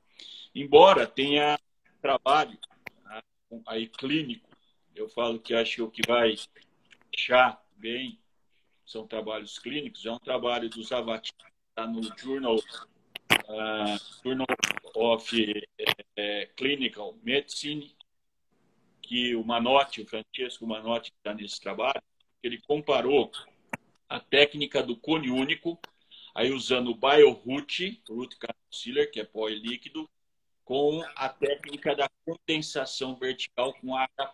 [0.54, 1.58] Embora tenha
[2.00, 2.58] trabalho
[3.04, 3.22] tá?
[3.66, 4.48] aí clínico,
[4.94, 6.34] eu falo que acho que o que vai
[7.10, 8.18] fechar bem
[8.86, 11.32] são trabalhos clínicos, é um trabalho do Zavati,
[11.68, 14.46] está no Journal, uh, Journal
[14.94, 15.66] of
[16.16, 17.94] é, Clinical Medicine,
[19.02, 22.02] que o Manotti, o Francesco Manotti está nesse trabalho,
[22.42, 23.30] ele comparou
[24.08, 25.78] a técnica do cone único,
[26.34, 28.36] aí usando o BioRoot, Root
[28.70, 30.08] Sealer, que é pó líquido,
[30.64, 34.32] com a técnica da condensação vertical com H+.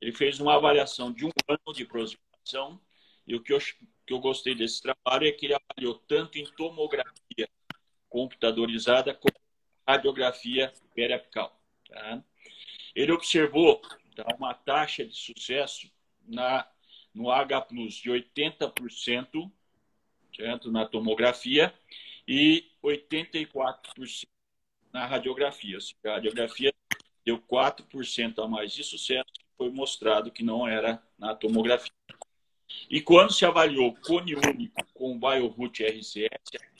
[0.00, 2.80] Ele fez uma avaliação de um ano de aproximação
[3.26, 6.44] e o que eu, que eu gostei desse trabalho é que ele avaliou tanto em
[6.56, 7.48] tomografia
[8.08, 9.34] computadorizada como
[9.86, 11.60] radiografia periapical.
[11.88, 12.24] Tá?
[12.94, 13.82] Ele observou
[14.16, 15.90] tá, uma taxa de sucesso
[16.24, 16.66] na
[17.18, 19.50] no H+, de 80%,
[20.34, 20.70] certo?
[20.70, 21.74] na tomografia,
[22.26, 24.28] e 84%
[24.92, 25.78] na radiografia.
[26.04, 26.72] A radiografia
[27.24, 31.92] deu 4% a mais de sucesso, foi mostrado que não era na tomografia.
[32.88, 36.28] E quando se avaliou cone único com o BioRoot RCS,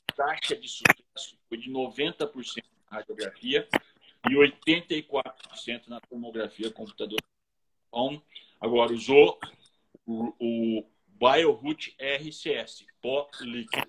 [0.09, 3.69] a taxa de sucesso foi de 90% na radiografia
[4.31, 7.19] e 84% na tomografia computador.
[7.89, 8.23] Então,
[8.61, 9.39] agora usou
[10.09, 10.85] o,
[11.19, 13.89] BioRoot RCS, pó líquido.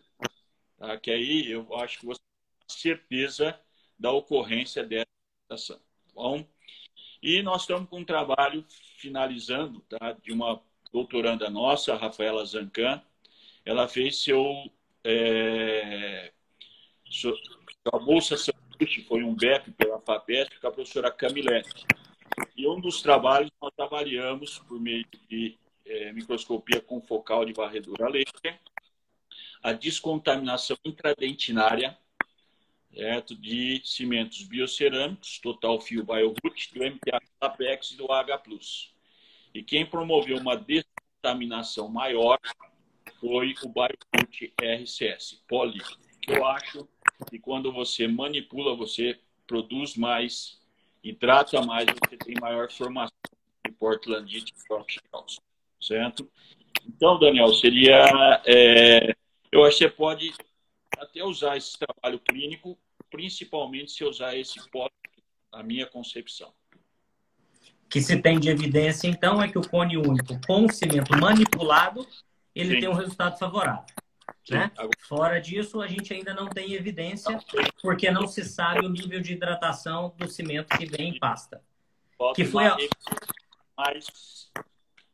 [0.77, 0.97] Tá?
[0.97, 2.19] Que aí eu acho que você
[2.67, 3.59] tem certeza
[3.97, 5.07] da ocorrência dessa
[5.43, 5.77] situação.
[5.77, 6.45] Tá bom?
[7.21, 8.65] E nós estamos com um trabalho
[8.97, 10.13] finalizando tá?
[10.13, 13.01] de uma doutoranda nossa, Rafaela Zancan.
[13.65, 14.43] Ela fez seu.
[15.03, 16.31] É,
[17.05, 21.85] sua, sua bolsa sanduíche foi um BEP pela FAPESP com a professora Camilete.
[22.55, 25.57] E um dos trabalhos nós avaliamos por meio de
[25.89, 28.59] é, microscopia com focal de varredura laser,
[29.61, 31.97] a descontaminação intradentinária
[32.93, 38.41] certo, de cimentos biocerâmicos, total fio BioRoot, do MTA Apex e do H+.
[39.53, 42.39] E quem promoveu uma descontaminação maior
[43.19, 45.81] foi o BioRoot RCS, poli.
[46.27, 46.87] Eu acho
[47.29, 50.59] que quando você manipula, você produz mais
[51.03, 53.17] e trata mais, você tem maior formação
[53.65, 54.67] de portlandite e
[55.79, 56.29] certo?
[56.87, 58.41] Então, Daniel, seria.
[58.45, 59.13] É,
[59.51, 60.33] eu acho que você pode
[60.97, 62.77] até usar esse trabalho clínico,
[63.09, 64.89] principalmente se usar esse pó,
[65.51, 66.51] a minha concepção.
[67.89, 72.05] Que se tem de evidência, então, é que o cone único com o cimento manipulado,
[72.53, 72.79] ele Sim.
[72.81, 73.85] tem um resultado favorável.
[74.49, 74.71] Né?
[75.07, 77.39] Fora disso, a gente ainda não tem evidência,
[77.81, 81.63] porque não se sabe o nível de hidratação do cimento que vem em pasta.
[82.35, 82.77] que foi a...
[83.77, 84.49] mais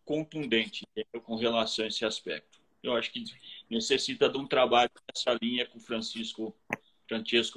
[0.06, 0.88] contundente
[1.24, 2.60] com relação a esse aspecto.
[2.82, 3.24] Eu acho que
[3.70, 6.56] necessita de um trabalho nessa linha que o Francisco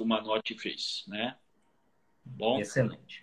[0.05, 1.37] Manotti fez, né?
[2.25, 2.59] Bom.
[2.59, 3.21] Excelente.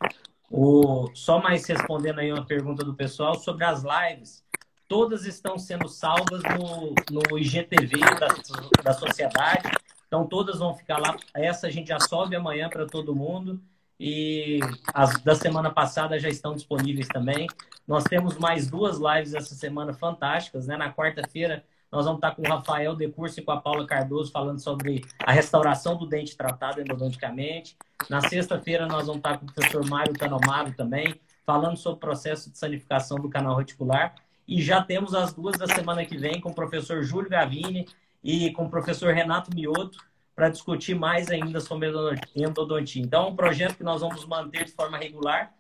[0.49, 4.47] O, só mais respondendo aí uma pergunta do pessoal sobre as lives
[4.89, 9.71] todas estão sendo salvas no, no IGTV da, da sociedade.
[10.07, 11.17] Então, todas vão ficar lá.
[11.35, 13.61] Essa a gente já sobe amanhã para todo mundo.
[13.99, 14.61] E
[14.93, 17.47] as da semana passada já estão disponíveis também.
[17.87, 20.67] Nós temos mais duas lives essa semana fantásticas.
[20.67, 20.77] Né?
[20.77, 24.59] Na quarta-feira, nós vamos estar com o Rafael Decurso e com a Paula Cardoso falando
[24.59, 27.77] sobre a restauração do dente tratado endodonticamente.
[28.11, 32.51] Na sexta-feira, nós vamos estar com o professor Mário Tanomaro também, falando sobre o processo
[32.51, 34.15] de sanificação do canal reticular.
[34.47, 37.87] E já temos as duas da semana que vem com o professor Júlio Gavini
[38.23, 39.99] e com o professor Renato Mioto
[40.37, 41.89] para discutir mais ainda sobre
[42.37, 43.03] endodontia.
[43.03, 45.55] Então, é um projeto que nós vamos manter de forma regular.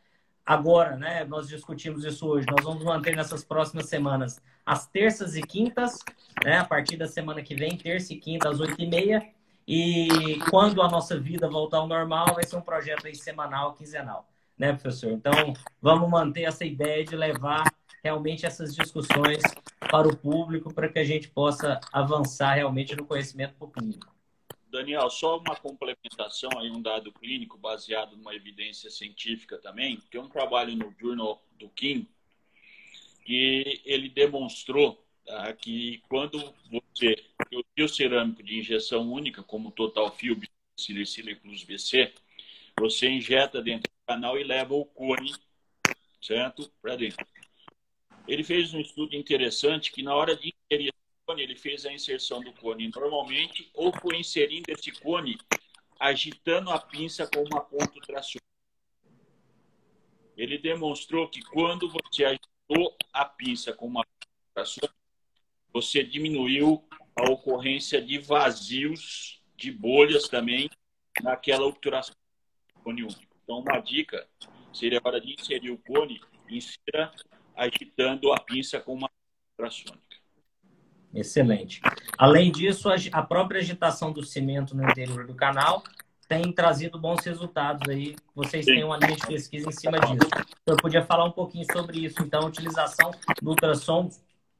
[0.45, 5.41] Agora, né, nós discutimos isso hoje, nós vamos manter nessas próximas semanas, às terças e
[5.41, 5.99] quintas,
[6.45, 9.27] né, a partir da semana que vem, terça e quinta, às oito e meia.
[9.67, 14.29] E quando a nossa vida voltar ao normal, vai ser um projeto aí semanal, quinzenal,
[14.57, 15.11] né, professor?
[15.11, 15.33] Então,
[15.81, 17.65] vamos manter essa ideia de levar
[18.05, 19.43] realmente essas discussões
[19.91, 24.15] para o público, para que a gente possa avançar realmente no conhecimento clínico.
[24.77, 29.99] Daniel, só uma complementação aí, um dado clínico baseado numa evidência científica também.
[30.11, 32.07] Tem um trabalho no Journal do Kim
[33.25, 37.17] que ele demonstrou tá, que quando você
[37.55, 40.39] o fio cerâmico de injeção única, como Total Fio
[40.79, 42.12] Silicile Plus BC,
[42.79, 45.33] você injeta dentro do canal e leva o cone,
[46.21, 46.71] certo?
[46.83, 47.27] Para dentro.
[48.29, 50.96] Ele fez um estudo interessante que na hora de inserir o
[51.27, 55.37] cone, ele fez a inserção do cone normalmente ou foi inserindo esse cone
[55.99, 58.41] agitando a pinça com uma ponta tração.
[60.37, 64.89] Ele demonstrou que quando você agitou a pinça com uma ponta tração,
[65.73, 66.87] você diminuiu
[67.17, 70.71] a ocorrência de vazios, de bolhas também
[71.23, 72.15] naquela obturação
[72.75, 73.37] do cone único.
[73.43, 74.29] Então, uma dica
[74.73, 77.12] seria a hora de inserir o cone, insira
[77.57, 79.11] agitando a pinça com uma
[79.53, 80.06] ultrassônica.
[81.16, 81.81] Excelente.
[82.18, 85.83] Além disso, a própria agitação do cimento no interior do canal
[86.29, 88.16] tem trazido bons resultados aí.
[88.35, 88.72] Vocês Sim.
[88.72, 90.29] têm uma linha de pesquisa em cima disso.
[90.66, 94.11] Eu podia falar um pouquinho sobre isso, então, a utilização do ultrassom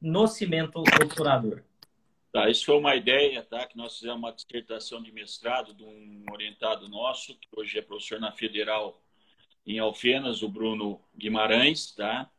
[0.01, 1.61] no cimento obturador.
[2.31, 3.65] Tá, isso foi uma ideia, tá?
[3.65, 8.19] Que nós fizemos uma dissertação de mestrado de um orientado nosso, que hoje é professor
[8.19, 9.01] na Federal
[9.65, 12.29] em Alfenas, o Bruno Guimarães, tá?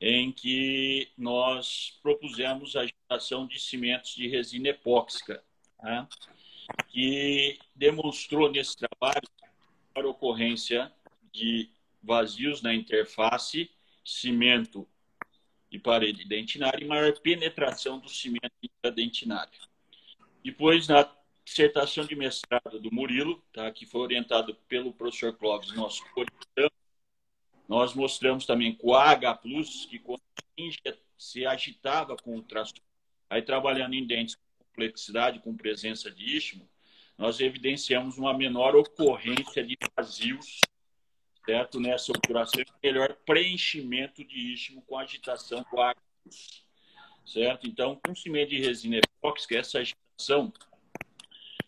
[0.00, 5.42] em que nós propusemos a agitação de cimentos de resina epóxica,
[5.82, 6.06] né?
[6.88, 9.28] que demonstrou nesse trabalho
[9.94, 10.92] a ocorrência
[11.32, 11.68] de
[12.00, 13.68] vazios na interface,
[14.04, 14.88] cimento
[15.70, 19.58] e parede dentinária e maior penetração do cimento intradentinário.
[20.42, 21.08] Depois, na
[21.44, 26.04] dissertação de mestrado do Murilo, tá, que foi orientado pelo professor Clóvis, nosso
[27.68, 29.40] nós mostramos também com a H+,
[29.88, 30.20] que quando
[31.16, 32.74] se agitava com o traço,
[33.30, 36.68] aí trabalhando em dentes com complexidade, com presença de istmo,
[37.16, 40.60] nós evidenciamos uma menor ocorrência de vazios,
[41.44, 41.78] certo?
[41.78, 45.96] Nessa obturação, melhor preenchimento de istmo com agitação a H+,
[47.24, 47.66] certo?
[47.66, 50.52] Então, com cimento de resina epóxica, essa agitação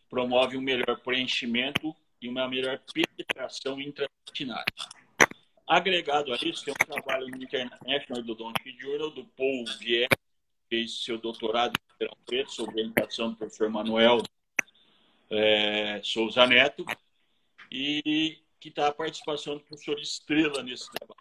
[0.09, 4.64] promove um melhor preenchimento e uma melhor penetração intradentinária.
[5.66, 10.07] Agregado a isso, tem um trabalho no International Endodontic Journal do Paul que
[10.72, 14.22] fez seu doutorado em Ribeirão Preto, sob orientação do professor Manuel
[15.28, 16.86] é, Souza Neto,
[17.70, 21.20] e que está a participação do professor Estrela nesse trabalho.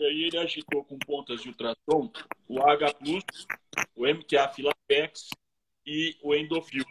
[0.00, 2.10] E aí ele agitou com pontas de ultrassom
[2.48, 2.96] o H+,
[3.94, 5.30] o MTA Filapex
[5.86, 6.84] e o Endofil.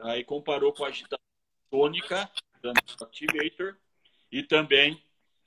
[0.00, 1.18] Aí comparou com a agitação
[1.70, 2.30] tônica,
[3.00, 3.78] activator,
[4.30, 5.02] e também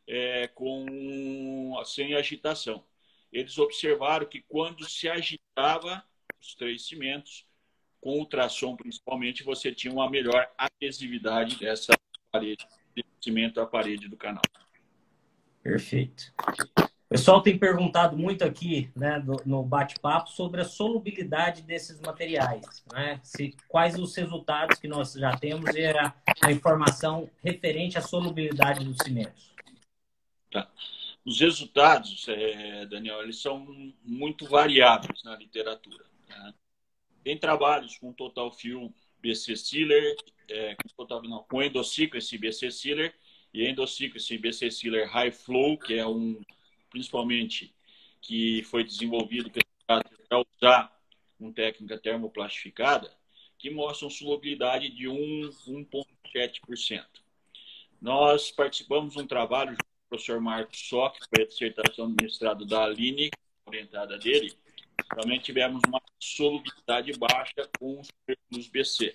[0.08, 2.84] é, com sem agitação.
[3.32, 6.04] Eles observaram que quando se agitava
[6.40, 7.46] os três cimentos,
[8.00, 11.94] com ultrassom principalmente, você tinha uma melhor adesividade dessa
[12.32, 12.66] parede,
[12.96, 14.44] desse cimento à parede do canal.
[15.62, 16.34] Perfeito.
[17.08, 22.84] O pessoal tem perguntado muito aqui né, no bate-papo sobre a solubilidade desses materiais.
[22.92, 23.20] Né?
[23.24, 28.84] Se, quais os resultados que nós já temos e a, a informação referente à solubilidade
[28.84, 29.56] dos cimentos.
[30.52, 30.70] Tá.
[31.28, 33.68] Os resultados, é, Daniel, eles são
[34.02, 36.06] muito variáveis na literatura.
[36.26, 36.54] Tá?
[37.22, 40.16] Tem trabalhos com Total Fuel BC Sealer,
[40.48, 43.14] é, com, total, não, com Endociclus BC Sealer
[43.54, 46.42] e Endociclus BC Sealer High Flow, que é um
[46.90, 47.76] principalmente
[48.22, 49.52] que foi desenvolvido
[49.86, 50.06] para
[50.56, 50.98] usar
[51.38, 53.12] uma técnica termoplastificada,
[53.58, 57.06] que mostram solubilidade de 1,7%.
[58.02, 59.76] Nós participamos de um trabalho
[60.10, 63.30] professor Marcos Sock, que foi a dissertação do mestrado da Aline,
[63.66, 64.54] orientada dele,
[65.16, 68.02] também tivemos uma solubilidade baixa com
[68.52, 69.12] os BC.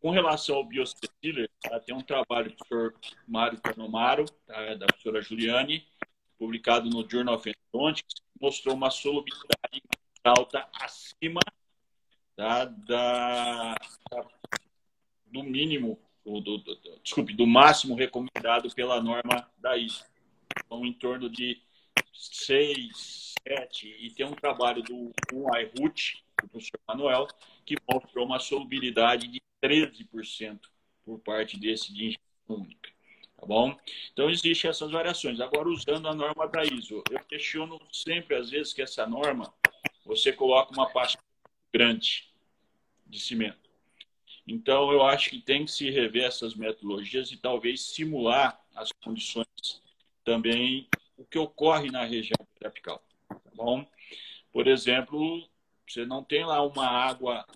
[0.00, 1.50] Com relação ao biocetiler,
[1.84, 2.94] tem um trabalho do professor
[3.26, 5.86] Mário Canomaro, tá, da professora Juliane,
[6.38, 9.82] publicado no Journal of Endodontics, mostrou uma solubilidade
[10.24, 11.40] alta acima
[12.36, 13.74] da, da
[15.26, 15.98] do mínimo,
[16.28, 20.04] do, do, do, desculpe, do máximo recomendado pela norma da ISO.
[20.64, 21.60] Então, em torno de
[22.12, 27.26] 6, 7, e tem um trabalho do iRoot, do professor Manuel,
[27.64, 30.60] que mostrou uma solubilidade de 13%
[31.04, 32.90] por parte desse de injeção única.
[33.36, 33.76] Tá bom?
[34.12, 35.40] Então, existem essas variações.
[35.40, 39.52] Agora, usando a norma da ISO, eu questiono sempre, às vezes, que essa norma,
[40.04, 41.18] você coloca uma pasta
[41.72, 42.28] grande
[43.06, 43.67] de cimento.
[44.48, 49.46] Então, eu acho que tem que se rever essas metodologias e talvez simular as condições
[50.24, 53.04] também, o que ocorre na região tropical.
[53.28, 53.86] Tá bom?
[54.50, 55.46] Por exemplo,
[55.86, 57.46] você não tem lá uma água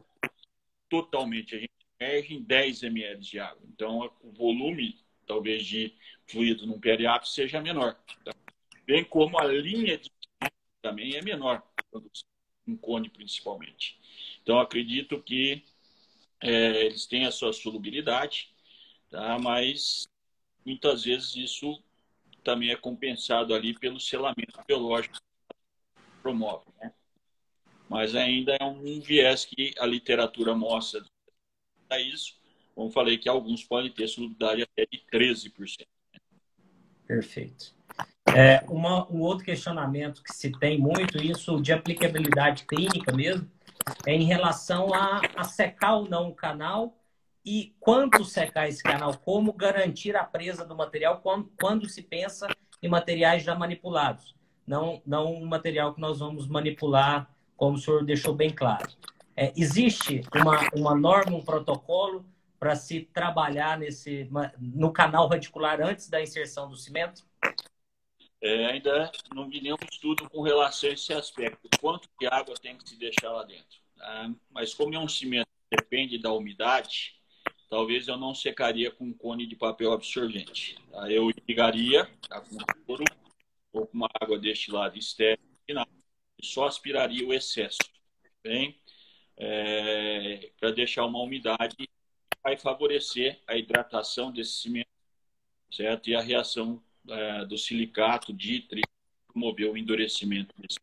[0.90, 3.62] totalmente, a gente emerge em 10 ml de água.
[3.72, 5.94] Então, o volume talvez de
[6.26, 7.94] fluido num periápice seja menor.
[8.22, 8.32] Tá?
[8.84, 10.10] Bem como a linha de
[10.82, 11.62] também é menor,
[12.66, 13.98] um cone principalmente.
[14.42, 15.64] Então, acredito que
[16.42, 18.50] é, eles têm a sua solubilidade,
[19.10, 19.38] tá?
[19.38, 20.08] mas
[20.64, 21.82] muitas vezes isso
[22.42, 26.64] também é compensado ali pelo selamento biológico que promove.
[26.80, 26.92] Né?
[27.88, 31.04] Mas ainda é um viés que a literatura mostra
[32.00, 32.40] isso,
[32.74, 35.86] como falei, que alguns podem ter solubilidade até de 13%.
[37.06, 37.74] Perfeito.
[38.34, 43.48] É, uma, um outro questionamento que se tem muito, isso de aplicabilidade clínica mesmo,
[44.06, 46.96] é em relação a, a secar ou não o canal
[47.44, 52.46] e quanto secar esse canal, como garantir a presa do material quando, quando se pensa
[52.82, 54.34] em materiais já manipulados,
[54.66, 58.88] não, não um material que nós vamos manipular, como o senhor deixou bem claro.
[59.36, 62.24] É, existe uma, uma norma, um protocolo
[62.58, 64.28] para se trabalhar nesse,
[64.60, 67.24] no canal radicular antes da inserção do cimento?
[68.42, 71.68] É, ainda não vi nenhum estudo com relação a esse aspecto.
[71.80, 73.78] Quanto de água tem que se deixar lá dentro?
[73.96, 74.34] Tá?
[74.50, 77.14] Mas como é um cimento que depende da umidade,
[77.70, 80.76] talvez eu não secaria com um cone de papel absorvente.
[80.90, 81.08] Tá?
[81.08, 82.40] Eu irrigaria tá?
[82.40, 83.04] com couro
[83.72, 87.78] ou com uma água destilada estéril e só aspiraria o excesso.
[88.42, 88.76] Bem,
[89.36, 91.88] é, para deixar uma umidade
[92.42, 94.88] vai favorecer a hidratação desse cimento,
[95.70, 96.10] certo?
[96.10, 98.66] E a reação é, do silicato de
[99.28, 100.78] promover o endurecimento desse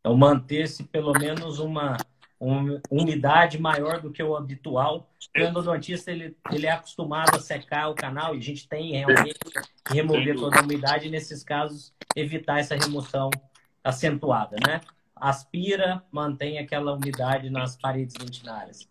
[0.00, 1.96] Então, manter-se pelo menos uma,
[2.38, 5.10] uma umidade maior do que o habitual.
[5.36, 9.38] O endodontista ele, ele é acostumado a secar o canal e a gente tem realmente
[9.84, 13.30] que remover toda a umidade e, nesses casos, evitar essa remoção
[13.82, 14.80] acentuada, né?
[15.16, 18.88] Aspira, mantém aquela umidade nas paredes dentinárias.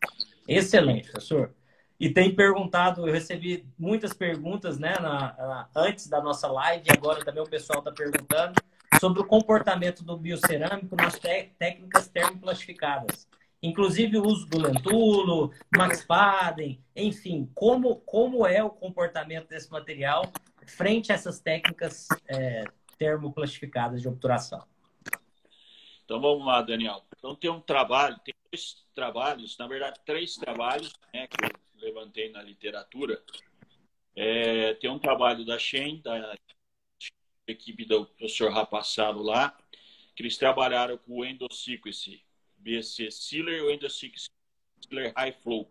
[0.47, 1.53] Excelente, professor.
[2.01, 6.91] E tem perguntado, eu recebi muitas perguntas né, na, na, antes da nossa live, e
[6.91, 8.59] agora também o pessoal está perguntando
[8.99, 11.19] sobre o comportamento do biocerâmico nas
[11.59, 13.27] técnicas termoplastificadas.
[13.61, 20.23] Inclusive o uso do lentulo, Max Paden, enfim, como, como é o comportamento desse material
[20.65, 22.63] frente a essas técnicas é,
[22.97, 24.63] termoplastificadas de obturação.
[26.03, 27.03] Então vamos lá, Daniel.
[27.15, 32.41] Então tem um trabalho, tem dois trabalhos, na verdade três trabalhos, né, que levantei na
[32.41, 33.21] literatura.
[34.15, 36.37] É, tem um trabalho da Shen, da
[37.47, 39.57] equipe do professor Rapassaro lá,
[40.15, 42.23] que eles trabalharam com o Endosequence
[42.57, 44.29] BC Sealer e o Endosequence
[44.81, 45.69] Sealer High Flow.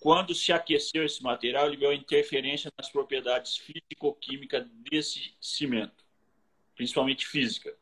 [0.00, 6.04] Quando se aqueceu esse material, ele deu interferência nas propriedades físico-químicas desse cimento,
[6.76, 7.76] principalmente física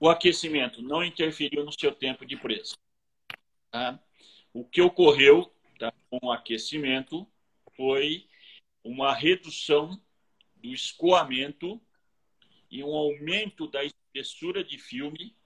[0.00, 2.76] o aquecimento não interferiu no seu tempo de presa.
[3.70, 3.98] Tá?
[4.52, 7.26] O que ocorreu tá, com aquecimento
[7.76, 8.26] foi
[8.82, 10.00] uma redução
[10.56, 11.80] do escoamento
[12.70, 15.36] e um aumento da espessura de filme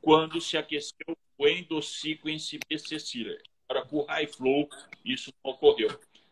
[0.00, 3.42] quando se aqueceu o endosequence BC Sealer.
[3.68, 4.68] Agora, com o high flow,
[5.04, 5.88] isso não ocorreu.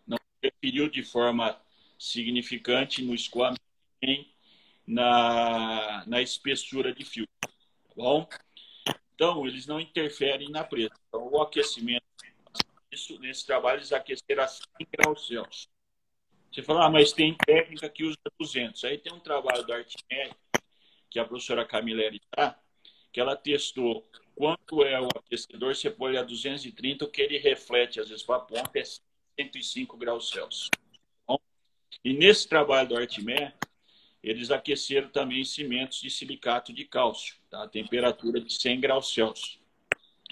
[0.06, 1.58] Não interferiu de forma
[1.98, 3.62] significante no escoamento
[4.02, 4.32] nem
[4.86, 7.28] na, na espessura de filme.
[7.40, 7.48] Tá
[7.96, 8.28] bom?
[9.14, 10.94] Então, eles não interferem na presa.
[11.08, 12.04] Então, o aquecimento,
[12.92, 14.62] isso, nesse trabalho, eles aqueceram a 100
[14.92, 15.68] graus Celsius.
[16.52, 18.84] Você fala, ah, mas tem técnica que usa 200.
[18.84, 20.36] Aí tem um trabalho da Artmed,
[21.08, 22.58] que a professora Camilleri está,
[23.10, 28.00] que ela testou quanto é o aquecedor, você põe a 230, o que ele reflete,
[28.00, 30.70] às vezes, para a ponta, é 105 graus Celsius.
[31.26, 31.38] Bom,
[32.04, 33.54] e nesse trabalho do Artmed,
[34.22, 37.64] eles aqueceram também cimentos de silicato de cálcio, tá?
[37.64, 39.58] a temperatura de 100 graus Celsius.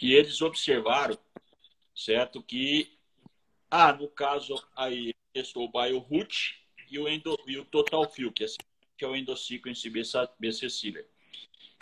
[0.01, 1.19] E eles observaram,
[2.05, 2.99] certo, que,
[3.71, 8.45] ah, no caso aí, testou o BioRoot e o, endo, e o Total Fill, que
[8.45, 9.89] é, o Endosequence
[10.39, 11.09] BC Sealer.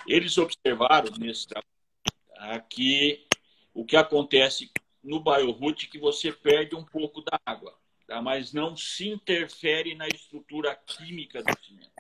[0.06, 3.26] Eles observaram nesse trabalho que
[3.74, 4.70] o que acontece
[5.02, 8.20] no BioRoot é que você perde um pouco da água tá?
[8.20, 11.92] mas não se interfere na estrutura química do cimento.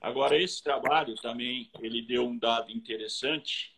[0.00, 3.75] Agora, esse trabalho também ele deu um dado interessante,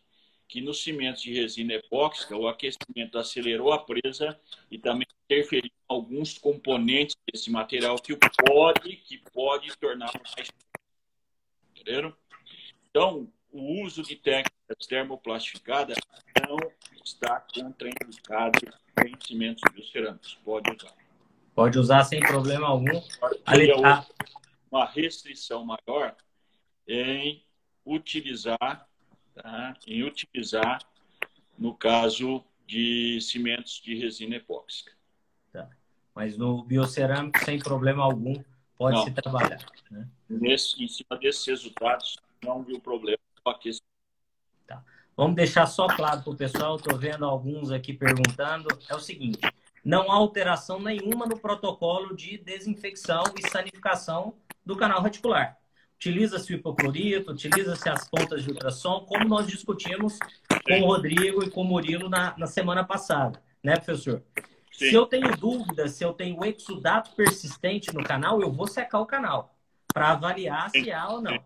[0.49, 4.37] que nos cimentos de resina epóxica, o aquecimento acelerou a presa
[4.71, 10.49] e também interferiu em alguns componentes desse material que pode, que pode tornar mais...
[11.69, 12.15] Entenderam?
[12.89, 15.97] Então, o uso de técnicas termoplastificadas
[16.47, 16.57] não
[17.05, 18.59] está contraindicado
[19.05, 20.33] em cimentos biocerâmicos.
[20.43, 20.93] Pode usar.
[21.53, 22.99] Pode usar sem problema algum.
[23.45, 24.03] Ali, a...
[24.71, 26.15] Uma restrição maior
[26.87, 27.45] em
[27.85, 28.88] utilizar,
[29.41, 29.75] tá?
[29.87, 30.79] em utilizar,
[31.57, 34.91] no caso de cimentos de resina epóxica.
[35.51, 35.69] Tá.
[36.13, 38.41] Mas no biocerâmico, sem problema algum,
[38.77, 39.03] pode não.
[39.03, 39.65] se trabalhar.
[39.89, 40.07] Né?
[40.29, 43.83] Nesse, em cima desses resultados, não viu problema com aquecimento.
[44.67, 44.83] Tá.
[45.17, 48.67] Vamos deixar só claro para o pessoal, estou vendo alguns aqui perguntando.
[48.87, 49.39] É o seguinte:
[49.83, 54.35] não há alteração nenhuma no protocolo de desinfecção e sanificação
[54.65, 55.57] do canal reticular.
[55.99, 60.17] Utiliza-se o hipoclorito, utiliza-se as pontas de ultrassom, como nós discutimos
[60.65, 64.23] com o Rodrigo e com o Murilo na, na semana passada, né, professor?
[64.71, 64.91] Sim.
[64.91, 69.05] Se eu tenho dúvida, se eu tenho exudato persistente no canal, eu vou secar o
[69.05, 69.53] canal
[69.93, 71.37] para avaliar se há ou não.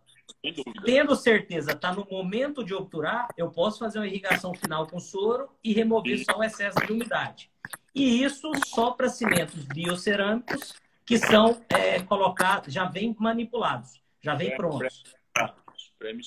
[0.85, 5.49] Tendo certeza, está no momento de obturar, eu posso fazer uma irrigação final com soro
[5.63, 6.25] e remover Sim.
[6.25, 7.49] só o excesso de umidade.
[7.95, 14.55] E isso só para cimentos biocerâmicos que são é, colocados, já vêm manipulados, já vêm
[14.55, 15.03] prontos.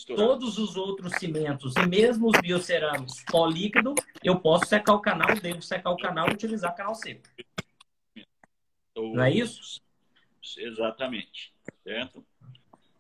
[0.07, 5.35] Todos os outros cimentos e mesmo os biocerâmicos pó líquido, eu posso secar o canal,
[5.41, 7.23] devo secar o canal e utilizar canal seco.
[8.97, 9.81] Não é isso?
[10.57, 11.55] Exatamente.
[11.83, 12.25] Certo?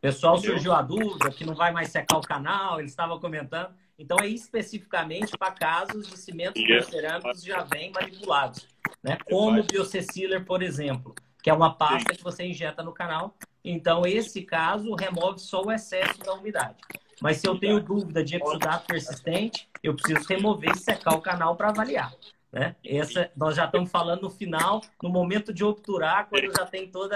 [0.00, 3.74] Pessoal, surgiu a dúvida que não vai mais secar o canal, eles estavam comentando.
[3.98, 8.68] Então, é especificamente para casos de cimentos biocerâmicos já vêm manipulados.
[9.02, 9.16] Né?
[9.24, 13.34] Como o Bioceciler, por exemplo, que é uma pasta que você injeta no canal.
[13.68, 16.76] Então, esse caso remove só o excesso da umidade.
[17.20, 21.56] Mas se eu tenho dúvida de exudato persistente, eu preciso remover e secar o canal
[21.56, 22.14] para avaliar.
[22.52, 22.76] Né?
[22.84, 27.12] Essa, nós já estamos falando no final, no momento de obturar, quando já tem todo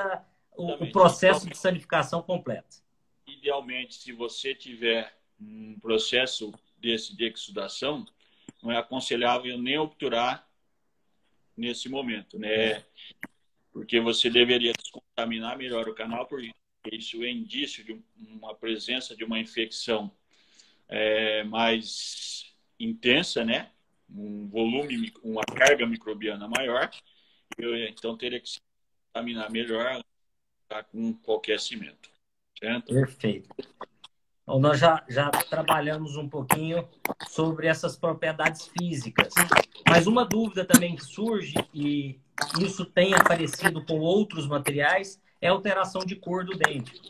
[0.56, 2.78] o, o processo de sanificação completo.
[3.28, 8.04] Idealmente, se você tiver um processo desse de exudação,
[8.60, 10.48] não é aconselhável nem obturar
[11.56, 12.84] nesse momento, né?
[13.80, 16.52] Porque você deveria descontaminar melhor o canal, porque
[16.92, 20.12] isso é indício de uma presença de uma infecção
[20.86, 23.70] é, mais intensa, né?
[24.06, 26.90] Um volume, uma carga microbiana maior.
[27.56, 28.60] Eu, então teria que se
[29.06, 30.04] contaminar melhor
[30.68, 32.10] tá, com qualquer cimento.
[32.58, 32.92] Certo?
[32.92, 33.48] Perfeito.
[34.42, 36.86] Então, nós já, já trabalhamos um pouquinho
[37.30, 39.32] sobre essas propriedades físicas.
[39.88, 42.20] Mas uma dúvida também que surge, e
[42.60, 47.00] isso tem aparecido com outros materiais, é alteração de cor do dente.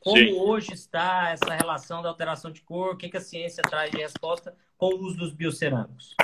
[0.00, 0.32] Como Sim.
[0.32, 2.94] hoje está essa relação da alteração de cor?
[2.94, 6.14] O que, que a ciência traz de resposta com o uso dos biocerâmicos?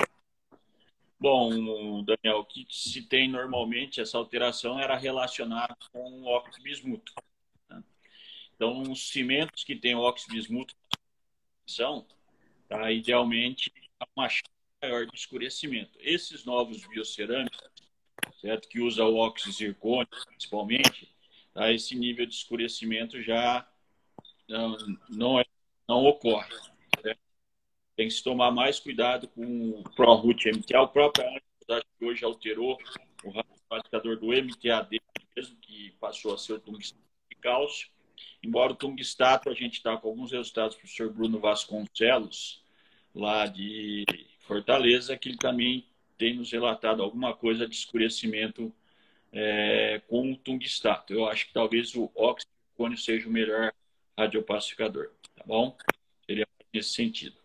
[1.17, 7.13] Bom, Daniel, o que se tem normalmente, essa alteração era relacionada com o óxido bismuto.
[8.55, 10.75] Então, os cimentos que têm óxido bismuto
[11.65, 12.05] são,
[12.67, 13.71] tá, idealmente,
[14.15, 14.43] uma chance
[14.81, 15.97] maior de escurecimento.
[15.99, 17.59] Esses novos biocerâmicos,
[18.39, 21.13] certo, que usa o óxido zircônio, principalmente,
[21.53, 23.67] tá, esse nível de escurecimento já
[24.47, 24.77] não,
[25.09, 25.45] não, é,
[25.87, 26.53] não ocorre.
[27.01, 27.19] Certo?
[27.95, 30.81] Tem que se tomar mais cuidado com o ProRoot MTA.
[30.81, 31.25] O próprio
[31.97, 32.77] que hoje alterou
[33.23, 33.31] o
[33.71, 35.01] radificador do MTAD,
[35.35, 37.89] mesmo que passou a ser o tungsteno de cálcio
[38.45, 42.63] embora o tungstato, a gente está com alguns resultados do professor Bruno Vasconcelos,
[43.13, 44.05] lá de
[44.41, 45.85] Fortaleza, que ele também
[46.17, 48.73] tem nos relatado alguma coisa de escurecimento
[49.31, 51.13] é, com o tungstato.
[51.13, 52.49] Eu acho que talvez o óxido
[52.97, 53.71] seja o melhor
[54.17, 55.75] radiopacificador, tá bom?
[56.25, 57.35] Seria nesse sentido.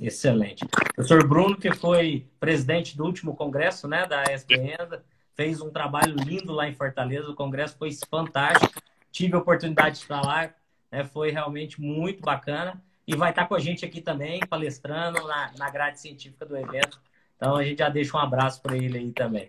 [0.00, 0.64] Excelente.
[0.94, 5.00] Professor Bruno, que foi presidente do último congresso né, da SPN,
[5.34, 7.30] fez um trabalho lindo lá em Fortaleza.
[7.30, 8.80] O congresso foi fantástico.
[9.10, 10.54] Tive a oportunidade de estar lá,
[10.90, 12.82] né, foi realmente muito bacana.
[13.06, 17.00] E vai estar com a gente aqui também, palestrando na, na grade científica do evento.
[17.36, 19.48] Então a gente já deixa um abraço para ele aí também.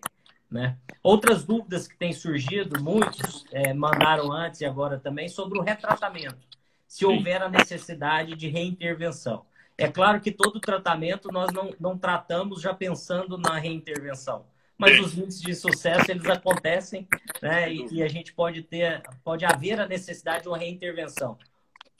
[0.50, 0.78] Né?
[1.04, 6.48] Outras dúvidas que têm surgido, muitos é, mandaram antes e agora também, sobre o retratamento.
[6.88, 9.46] Se houver a necessidade de reintervenção.
[9.78, 14.46] É claro que todo tratamento nós não, não tratamos já pensando na reintervenção.
[14.78, 17.08] Mas os índices de sucesso, eles acontecem,
[17.42, 17.74] né?
[17.74, 21.38] E, e, a gente pode ter, pode haver a necessidade de uma reintervenção.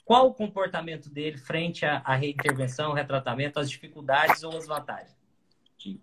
[0.04, 5.17] Qual o comportamento dele frente à, à reintervenção, retratamento, as dificuldades ou as vantagens?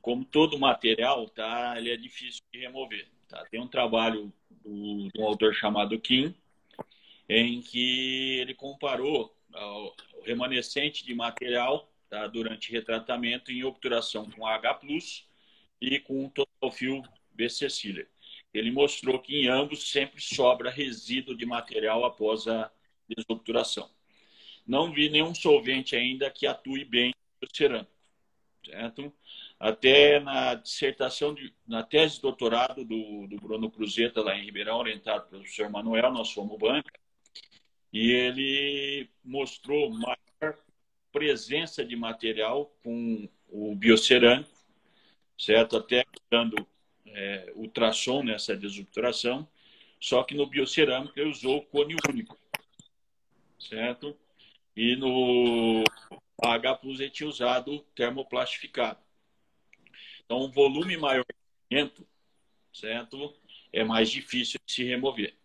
[0.01, 3.07] Como todo material, tá, ele é difícil de remover.
[3.27, 3.45] Tá?
[3.45, 6.33] Tem um trabalho do, de um autor chamado Kim,
[7.27, 14.79] em que ele comparou o remanescente de material tá, durante retratamento em obturação com H+,
[15.81, 17.03] e com total fio
[17.33, 17.67] BC.
[18.53, 22.71] Ele mostrou que em ambos sempre sobra resíduo de material após a
[23.07, 23.89] desobturação.
[24.65, 27.91] Não vi nenhum solvente ainda que atue bem no cerâmico,
[28.65, 29.13] certo?
[29.65, 34.77] Até na dissertação, de, na tese de doutorado do, do Bruno Cruzeta, lá em Ribeirão,
[34.77, 36.93] orientado pelo professor Manuel, nós fomos banca,
[37.91, 40.55] e ele mostrou maior
[41.11, 44.51] presença de material com o biocerâmico,
[45.35, 45.77] certo?
[45.77, 46.55] Até dando
[47.07, 49.49] é, ultrassom nessa desobturação,
[49.99, 52.37] só que no biocerâmico ele usou cone único,
[53.57, 54.15] certo?
[54.77, 55.83] E no
[56.39, 59.04] H Plus ele tinha usado termoplastificado.
[60.25, 61.23] Então, um volume maior
[61.69, 61.91] de
[62.73, 63.33] certo?
[63.71, 65.35] É mais difícil de se remover.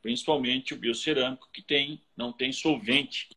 [0.00, 3.28] Principalmente o biocerâmico, que tem, não tem solvente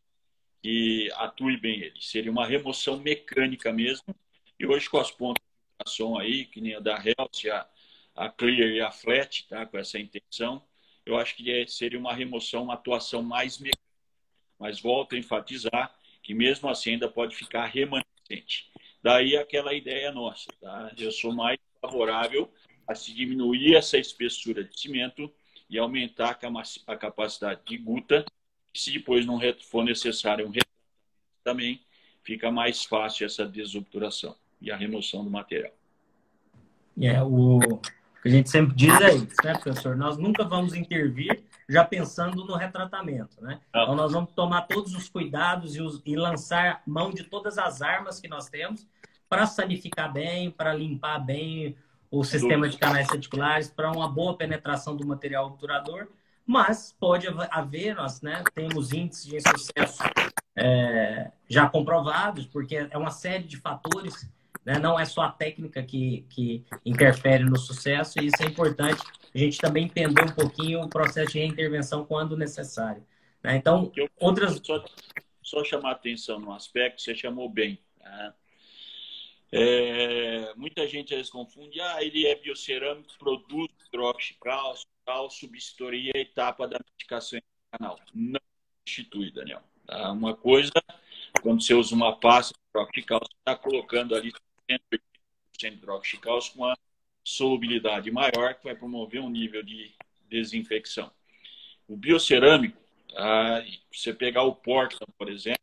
[0.62, 2.00] que atue bem ele.
[2.00, 4.14] Seria uma remoção mecânica mesmo.
[4.58, 7.68] E hoje, com as pontas de ultrassom aí, que nem a da Helst, a,
[8.14, 9.66] a Clear e a Flat, tá?
[9.66, 10.64] com essa intenção,
[11.04, 13.82] eu acho que é, seria uma remoção, uma atuação mais mecânica.
[14.58, 18.71] Mas volto a enfatizar que mesmo assim ainda pode ficar remanescente.
[19.02, 20.92] Daí aquela ideia nossa, tá?
[20.96, 22.52] Eu sou mais favorável
[22.86, 25.30] a se diminuir essa espessura de cimento
[25.68, 26.38] e aumentar
[26.86, 28.24] a capacidade de guta.
[28.74, 30.52] Se depois não for necessário um
[31.42, 31.80] também,
[32.22, 35.72] fica mais fácil essa desobturação e a remoção do material.
[37.00, 37.58] É, o
[38.22, 39.96] que a gente sempre diz é isso, né, professor?
[39.96, 41.42] Nós nunca vamos intervir
[41.72, 43.58] já pensando no retratamento, né?
[43.72, 43.82] Ah.
[43.82, 47.80] Então, nós vamos tomar todos os cuidados e, os, e lançar mão de todas as
[47.80, 48.86] armas que nós temos
[49.26, 51.74] para sanificar bem, para limpar bem
[52.10, 56.08] o sistema de canais reticulares, para uma boa penetração do material obturador,
[56.46, 60.02] mas pode haver, nós né, temos índices de sucesso
[60.54, 64.28] é, já comprovados, porque é uma série de fatores,
[64.64, 69.02] né, não é só a técnica que, que interfere no sucesso, e isso é importante
[69.34, 73.04] a gente também entender um pouquinho o processo de reintervenção quando necessário.
[73.42, 73.56] Né?
[73.56, 73.90] Então,
[74.20, 74.60] outras.
[74.62, 74.84] Só,
[75.42, 77.78] só chamar atenção no aspecto, você chamou bem.
[78.00, 78.34] Né?
[79.50, 86.20] É, muita gente às vezes confunde, ah, ele é biocerâmico, produz hidroxicálcio, tal, substituiria a
[86.20, 87.40] etapa da medicação
[87.70, 87.98] canal.
[88.14, 88.40] Não
[88.86, 89.62] substitui, Daniel.
[89.86, 90.12] Tá?
[90.12, 90.72] Uma coisa,
[91.42, 94.51] quando você usa uma pasta você está colocando ali 100%
[95.58, 96.76] de hidroxicálcio com uma
[97.24, 99.94] solubilidade maior, que vai promover um nível de
[100.28, 101.10] desinfecção.
[101.86, 103.64] O biocerâmico, tá?
[103.92, 105.60] você pegar o Portland, por exemplo,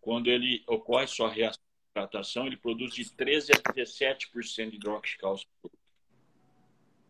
[0.00, 1.66] quando ele ocorre sua reação
[2.46, 5.48] ele produz de 13 a 17% de hidroxicálcio.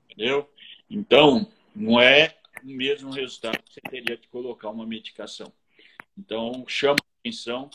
[0.05, 0.49] Entendeu?
[0.89, 5.53] Então, não é o mesmo resultado que você teria de colocar uma medicação.
[6.17, 7.69] Então, chama a atenção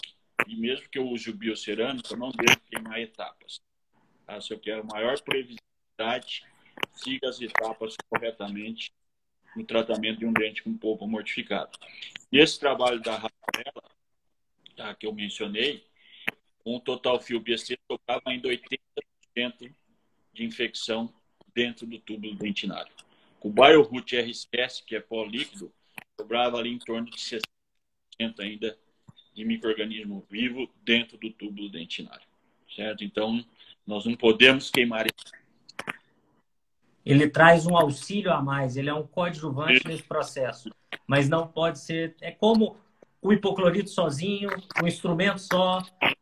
[0.47, 3.61] e mesmo que eu use o biocerâmico, eu não devo queimar etapas.
[4.25, 4.39] Tá?
[4.41, 6.43] Se eu quero maior previsibilidade,
[6.93, 8.93] siga as etapas corretamente
[9.55, 11.77] no tratamento de um dente com polpa mortificado.
[12.31, 13.83] E esse trabalho da Rafaela,
[14.75, 15.85] tá, que eu mencionei,
[16.59, 19.73] com o total fio BC sobrava ainda 80%
[20.33, 21.13] de infecção
[21.53, 22.93] dentro do túbulo dentinário.
[23.39, 25.73] Com o BioRoot RCS, que é pó líquido,
[26.19, 27.41] sobrava ali em torno de 60%
[28.39, 28.77] ainda
[29.41, 32.25] de microorganismo vivo dentro do túbulo dentinário.
[32.75, 33.03] Certo?
[33.03, 33.43] Então,
[33.85, 35.07] nós não podemos queimar
[37.03, 40.69] ele traz um auxílio a mais, ele é um coadjuvante nesse processo.
[41.07, 42.15] mas não pode ser.
[42.21, 42.77] É como
[43.19, 44.49] o hipoclorito sozinho,
[44.81, 45.81] o instrumento só,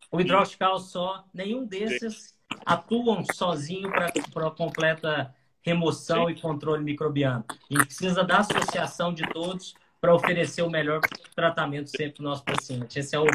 [0.09, 2.33] o hidroxical só, nenhum desses
[2.65, 3.91] atuam sozinho
[4.33, 6.31] para completa remoção Sim.
[6.31, 7.43] e controle microbiano.
[7.49, 11.01] A gente precisa da associação de todos para oferecer o melhor
[11.35, 12.99] tratamento sempre para o nosso paciente.
[12.99, 13.25] Esse é o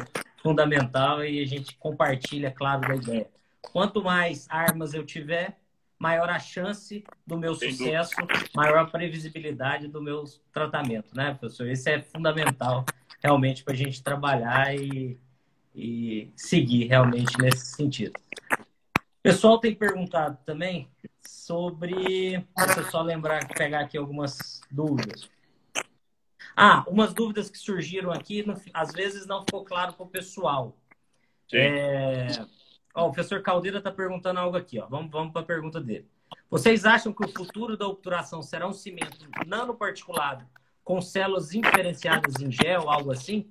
[0.41, 3.27] fundamental e a gente compartilha, claro, da ideia.
[3.61, 5.57] Quanto mais armas eu tiver,
[5.97, 8.49] maior a chance do meu Sem sucesso, dúvida.
[8.55, 11.67] maior a previsibilidade do meu tratamento, né, professor?
[11.67, 12.85] Isso é fundamental
[13.23, 15.17] realmente para a gente trabalhar e,
[15.73, 18.13] e seguir realmente nesse sentido.
[18.51, 20.87] O pessoal tem perguntado também
[21.27, 22.45] sobre.
[22.55, 25.27] Deixa eu só lembrar, pegar aqui algumas dúvidas.
[26.55, 30.77] Ah, umas dúvidas que surgiram aqui, às vezes não ficou claro para o pessoal.
[31.51, 32.27] É...
[32.93, 34.79] Ó, o professor Caldeira está perguntando algo aqui.
[34.79, 34.87] Ó.
[34.87, 36.07] Vamos, vamos para a pergunta dele.
[36.49, 40.45] Vocês acham que o futuro da obturação será um cimento nanoparticulado
[40.83, 43.49] com células inferenciadas em gel, algo assim?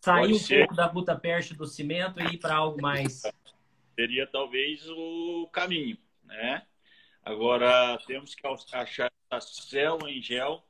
[0.00, 3.22] Sair um pouco da gutapercha do cimento e ir para algo mais...
[3.94, 6.62] Seria talvez o caminho, né?
[7.22, 10.64] Agora, temos que achar a célula em gel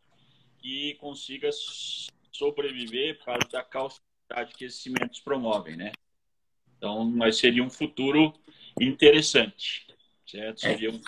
[0.60, 1.50] que consiga
[2.32, 5.92] sobreviver causa da calcificidade que esses cimentos promovem, né?
[6.76, 8.32] Então, mas seria um futuro
[8.80, 9.86] interessante,
[10.26, 10.66] certo?
[10.66, 10.70] É.
[10.70, 11.00] Seria um...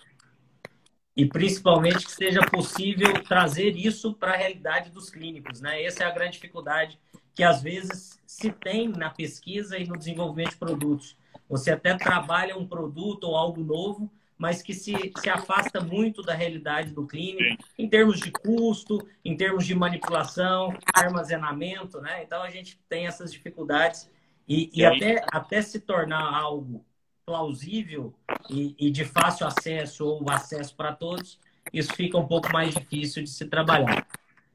[1.15, 5.83] E principalmente que seja possível trazer isso para a realidade dos clínicos, né?
[5.83, 6.99] Essa é a grande dificuldade
[7.35, 11.17] que às vezes se tem na pesquisa e no desenvolvimento de produtos.
[11.49, 14.11] Você até trabalha um produto ou algo novo,
[14.43, 19.36] mas que se, se afasta muito da realidade do clínico, em termos de custo, em
[19.36, 22.24] termos de manipulação, armazenamento, né?
[22.24, 24.11] Então a gente tem essas dificuldades
[24.49, 26.84] e, e até, até se tornar algo
[27.24, 28.12] plausível
[28.51, 31.38] e, e de fácil acesso ou acesso para todos,
[31.72, 34.05] isso fica um pouco mais difícil de se trabalhar.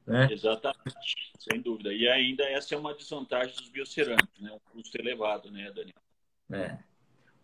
[0.06, 0.28] Né?
[0.30, 1.94] Exatamente, sem dúvida.
[1.94, 4.52] E ainda essa é uma desvantagem dos biocerâmicos, né?
[4.52, 5.96] Um custo elevado, né, Daniel?
[6.52, 6.78] É.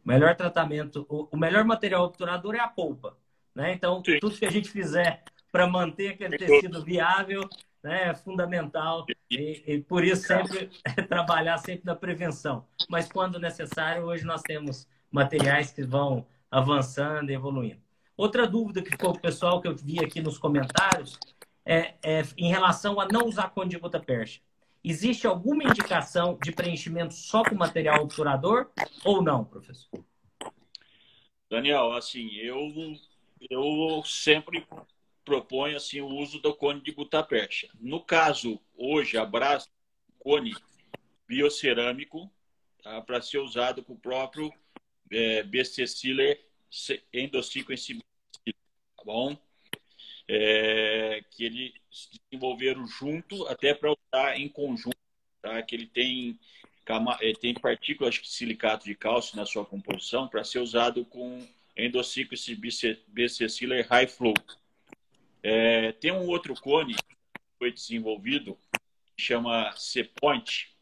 [0.05, 3.17] O melhor tratamento, o, melhor material obturador é a polpa.
[3.55, 3.73] Né?
[3.73, 4.19] Então, Sim.
[4.21, 7.49] tudo que a gente fizer para manter aquele tecido viável
[7.83, 9.07] né, é fundamental.
[9.31, 10.71] E, e por isso sempre
[11.09, 12.67] trabalhar sempre na prevenção.
[12.89, 17.81] Mas quando necessário, hoje nós temos materiais que vão avançando e evoluindo.
[18.17, 21.19] Outra dúvida que ficou o pessoal que eu vi aqui nos comentários
[21.65, 24.41] é, é em relação a não usar cone de gota percha.
[24.85, 28.71] Existe alguma indicação de preenchimento só com material obturador
[29.03, 30.05] ou não, professor?
[31.49, 32.71] Daniel, assim, eu,
[33.49, 34.67] eu sempre
[35.25, 37.69] proponho assim, o uso do cone de gutapercha.
[37.81, 39.71] No caso, hoje, abraço
[40.19, 40.55] cone
[41.27, 42.31] biocerâmico
[42.83, 44.53] tá, para ser usado com o próprio
[45.11, 46.45] é, BC Sealer
[47.13, 47.99] Endosequence,
[48.97, 49.37] tá bom?
[50.29, 51.73] É, que eles
[52.31, 54.97] desenvolveram junto, até para usar em conjunto,
[55.43, 55.63] tá?
[55.63, 56.39] que ele tem,
[57.21, 61.47] é, tem partículas de silicato de cálcio na sua composição para ser usado com
[61.77, 63.47] endociclus BC
[63.89, 64.35] High Flow.
[65.43, 67.17] É, tem um outro cone que
[67.59, 68.57] foi desenvolvido,
[69.17, 70.75] que chama C-Point,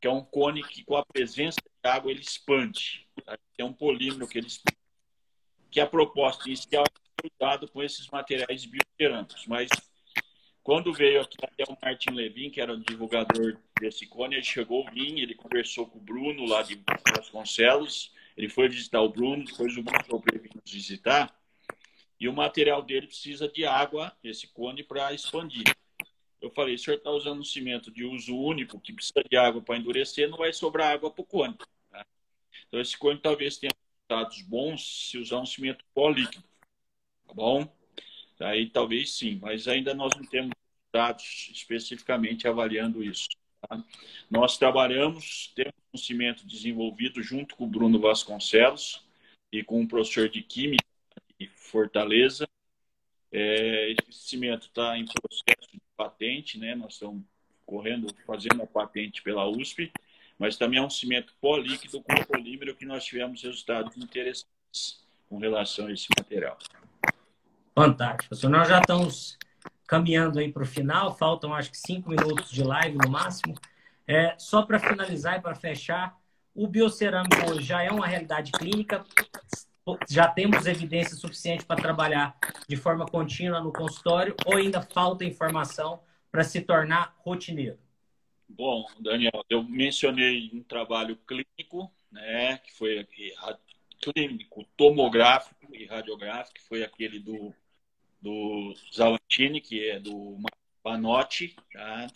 [0.00, 3.06] que é um cone que com a presença de água ele expande.
[3.24, 3.38] Tá?
[3.60, 4.76] Um polímero que ele expande.
[5.70, 6.84] Que a proposta inicial
[7.22, 9.46] cuidado com esses materiais biocerâmicos.
[9.46, 9.70] Mas
[10.62, 14.88] quando veio aqui até o Martin Levin, que era o divulgador desse cone, ele chegou
[14.94, 16.80] em ele conversou com o Bruno lá de
[17.16, 21.36] Vasconcelos, ele foi visitar o Bruno, depois o Bruno foi para nos visitar,
[22.18, 25.64] e o material dele precisa de água, esse cone, para expandir.
[26.40, 29.60] Eu falei, o senhor está usando um cimento de uso único, que precisa de água
[29.60, 31.56] para endurecer, não vai sobrar água para o cone.
[31.90, 32.06] Tá?
[32.68, 33.70] Então, esse cone talvez tenha
[34.08, 36.51] resultados bons se usar um cimento pó líquido
[37.32, 37.66] tá bom?
[38.40, 40.52] Aí talvez sim, mas ainda nós não temos
[40.92, 43.28] dados especificamente avaliando isso.
[43.60, 43.82] Tá?
[44.30, 49.02] Nós trabalhamos, temos um cimento desenvolvido junto com o Bruno Vasconcelos
[49.50, 50.84] e com o professor de Química
[51.38, 52.46] de Fortaleza.
[53.30, 56.74] É, esse cimento está em processo de patente, né?
[56.74, 57.22] Nós estamos
[57.64, 59.90] correndo, fazendo a patente pela USP,
[60.38, 65.38] mas também é um cimento pó líquido com polímero que nós tivemos resultados interessantes com
[65.38, 66.58] relação a esse material.
[67.74, 68.34] Fantástico.
[68.34, 69.38] Se nós já estamos
[69.86, 73.54] caminhando aí para o final, faltam acho que cinco minutos de live no máximo.
[74.06, 76.18] É, só para finalizar e para fechar,
[76.54, 79.04] o biocerâmico já é uma realidade clínica,
[80.08, 82.36] já temos evidência suficiente para trabalhar
[82.68, 86.00] de forma contínua no consultório ou ainda falta informação
[86.30, 87.78] para se tornar rotineiro?
[88.48, 93.06] Bom, Daniel, eu mencionei um trabalho clínico, né, que foi
[94.00, 97.54] clínico, tomográfico e radiográfico, que foi aquele do
[98.22, 100.38] do Zalantini, que é do
[100.82, 102.06] Panotti, tá?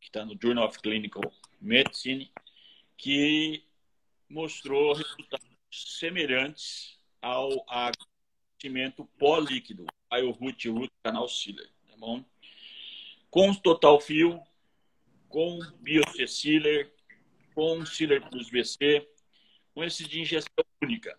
[0.00, 1.22] que está no Journal of Clinical
[1.60, 2.30] Medicine,
[2.96, 3.64] que
[4.28, 5.48] mostrou resultados
[5.98, 7.50] semelhantes ao
[8.60, 12.24] cimento pó-líquido, Root Root Canal Sealer, tá bom?
[13.30, 14.40] Com Total Fio,
[15.28, 16.92] com Bioceciler,
[17.54, 19.06] com Sealer Plus VC,
[19.74, 21.18] com esse de injeção única.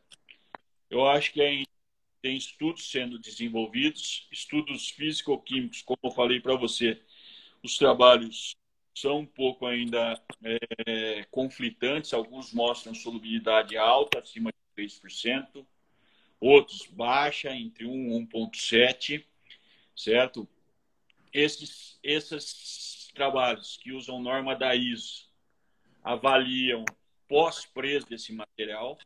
[0.89, 1.70] Eu acho que ainda
[2.22, 7.01] tem estudos sendo desenvolvidos, estudos físico-químicos, como eu falei para você,
[7.63, 8.55] os trabalhos
[8.95, 10.22] são um pouco ainda
[10.86, 15.65] é, conflitantes, alguns mostram solubilidade alta, acima de 3%,
[16.39, 19.26] outros baixa, entre 1 e 1,7%,
[19.95, 20.47] certo?
[21.32, 25.30] Esses, esses trabalhos que usam norma da ISO
[26.03, 26.84] avaliam
[27.28, 28.97] pós-preço desse material,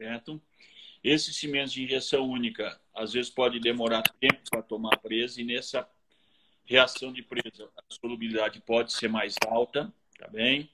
[0.00, 0.40] certo?
[1.04, 5.86] Esse cimento de injeção única, às vezes pode demorar tempo para tomar presa e nessa
[6.64, 10.70] reação de presa a solubilidade pode ser mais alta, tá bem?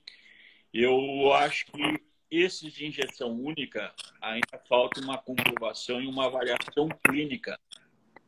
[0.72, 2.00] Eu acho que
[2.30, 7.58] esses de injeção única ainda falta uma comprovação e uma avaliação clínica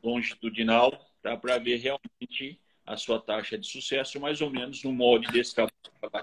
[0.02, 0.90] longitudinal
[1.22, 1.36] tá?
[1.36, 5.74] para ver realmente a sua taxa de sucesso, mais ou menos no molde desse trabalho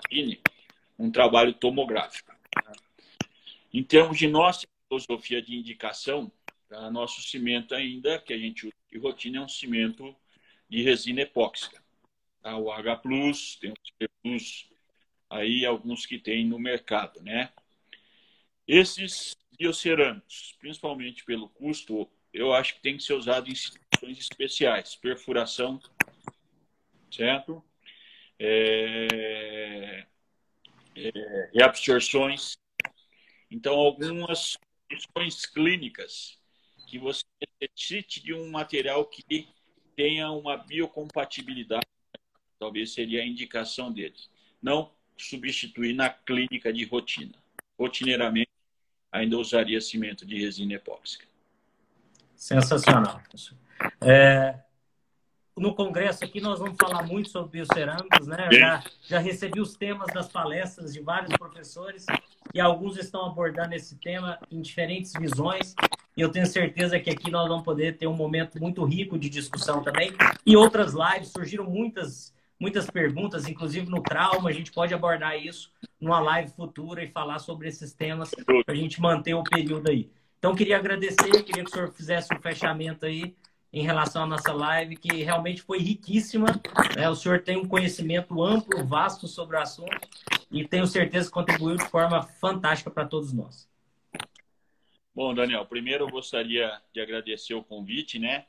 [0.09, 0.41] de
[0.97, 2.33] um trabalho tomográfico.
[2.51, 2.71] Tá?
[3.75, 6.31] Em termos de nossa filosofia de indicação,
[6.69, 6.89] tá?
[6.89, 10.15] nosso cimento ainda, que a gente usa de rotina, é um cimento
[10.69, 11.83] de resina epóxica.
[12.41, 12.55] Tá?
[12.55, 13.01] O H+,
[13.59, 14.67] tem o C+,
[15.29, 17.51] aí alguns que tem no mercado, né?
[18.65, 24.95] Esses biocerâmicos, principalmente pelo custo, eu acho que tem que ser usado em situações especiais,
[24.95, 25.81] perfuração,
[27.11, 27.61] certo?
[28.39, 30.05] É...
[30.95, 31.51] É...
[31.53, 32.55] reabsorções.
[33.49, 34.57] Então, algumas
[34.89, 36.37] questões clínicas
[36.87, 37.23] que você
[37.61, 39.47] necessite de um material que
[39.95, 41.85] tenha uma biocompatibilidade,
[42.59, 44.29] talvez seria a indicação deles.
[44.61, 47.35] Não substituir na clínica de rotina.
[47.79, 48.51] Rotineiramente,
[49.11, 51.25] ainda usaria cimento de resina epóxica.
[52.35, 53.21] Sensacional.
[54.01, 54.64] É,
[55.57, 58.49] no congresso aqui nós vamos falar muito sobre biocerâmicos, né?
[58.51, 62.05] Já, já recebi os temas das palestras de vários professores
[62.53, 65.73] e alguns estão abordando esse tema em diferentes visões.
[66.15, 69.29] E eu tenho certeza que aqui nós vamos poder ter um momento muito rico de
[69.29, 70.13] discussão também.
[70.45, 75.71] E outras lives, surgiram muitas, muitas perguntas, inclusive no trauma, a gente pode abordar isso
[75.99, 80.09] numa live futura e falar sobre esses temas para a gente manter o período aí.
[80.37, 83.35] Então, queria agradecer, queria que o senhor fizesse um fechamento aí
[83.75, 86.47] em relação à nossa live, que realmente foi riquíssima.
[86.95, 87.09] Né?
[87.09, 90.07] O senhor tem um conhecimento amplo, vasto sobre o assunto
[90.49, 93.69] e tenho certeza que contribuiu de forma fantástica para todos nós.
[95.13, 98.45] Bom, Daniel, primeiro eu gostaria de agradecer o convite, né?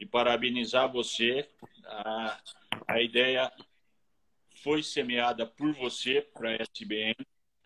[0.00, 1.48] E parabenizar você.
[1.84, 2.40] A,
[2.88, 3.52] a ideia
[4.64, 7.14] foi semeada por você para a SBN,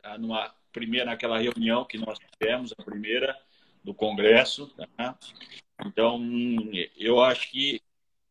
[0.03, 0.18] tá?
[0.18, 3.35] numa primeira, naquela reunião que nós tivemos, a primeira
[3.82, 4.66] do Congresso.
[4.99, 5.18] Tá?
[5.85, 6.20] Então,
[6.97, 7.81] eu acho que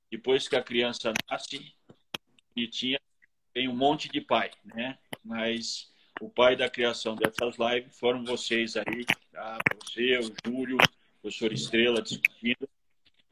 [0.10, 1.74] depois que a criança nasce,
[2.56, 3.00] bonitinha,
[3.54, 4.98] tem um monte de pai, né?
[5.24, 5.92] Mas
[6.22, 9.58] o pai da criação dessas lives foram vocês aí, tá?
[9.82, 12.70] Você, o Júlio, o professor Estrela discutindo.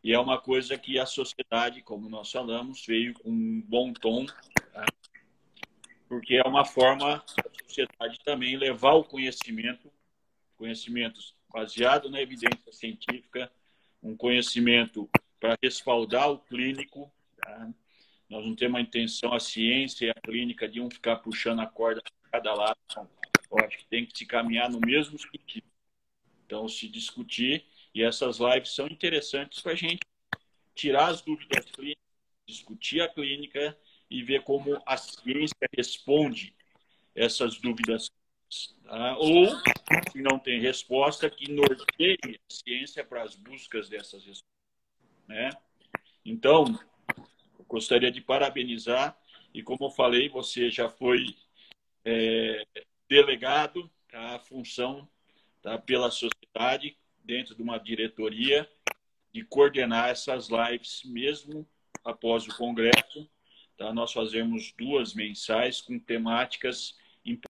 [0.03, 4.25] E é uma coisa que a sociedade, como nós falamos, veio com um bom tom,
[4.73, 4.85] tá?
[6.07, 9.91] porque é uma forma da sociedade também levar o conhecimento,
[10.57, 13.51] conhecimentos baseado na evidência científica,
[14.01, 17.11] um conhecimento para respaldar o clínico.
[17.37, 17.69] Tá?
[18.29, 21.67] Nós não temos a intenção, a ciência e a clínica, de um ficar puxando a
[21.67, 22.77] corda para cada lado.
[23.51, 25.65] Eu acho que tem que se caminhar no mesmo sentido.
[26.45, 29.99] Então, se discutir, e essas lives são interessantes para a gente
[30.73, 32.01] tirar as dúvidas clínicas,
[32.47, 33.77] discutir a clínica
[34.09, 36.53] e ver como a ciência responde
[37.15, 38.09] essas dúvidas.
[38.83, 39.17] Tá?
[39.17, 39.47] Ou,
[40.11, 44.45] se não tem resposta, que norteie a ciência para as buscas dessas respostas.
[45.27, 45.49] Né?
[46.25, 46.79] Então,
[47.67, 49.17] gostaria de parabenizar,
[49.53, 51.35] e como eu falei, você já foi
[52.05, 52.65] é,
[53.09, 55.07] delegado a função
[55.61, 55.77] tá?
[55.77, 58.69] pela sociedade, dentro de uma diretoria,
[59.33, 61.67] de coordenar essas lives, mesmo
[62.03, 63.29] após o Congresso,
[63.81, 63.91] Tá?
[63.91, 66.95] Nós fazemos duas mensais com temáticas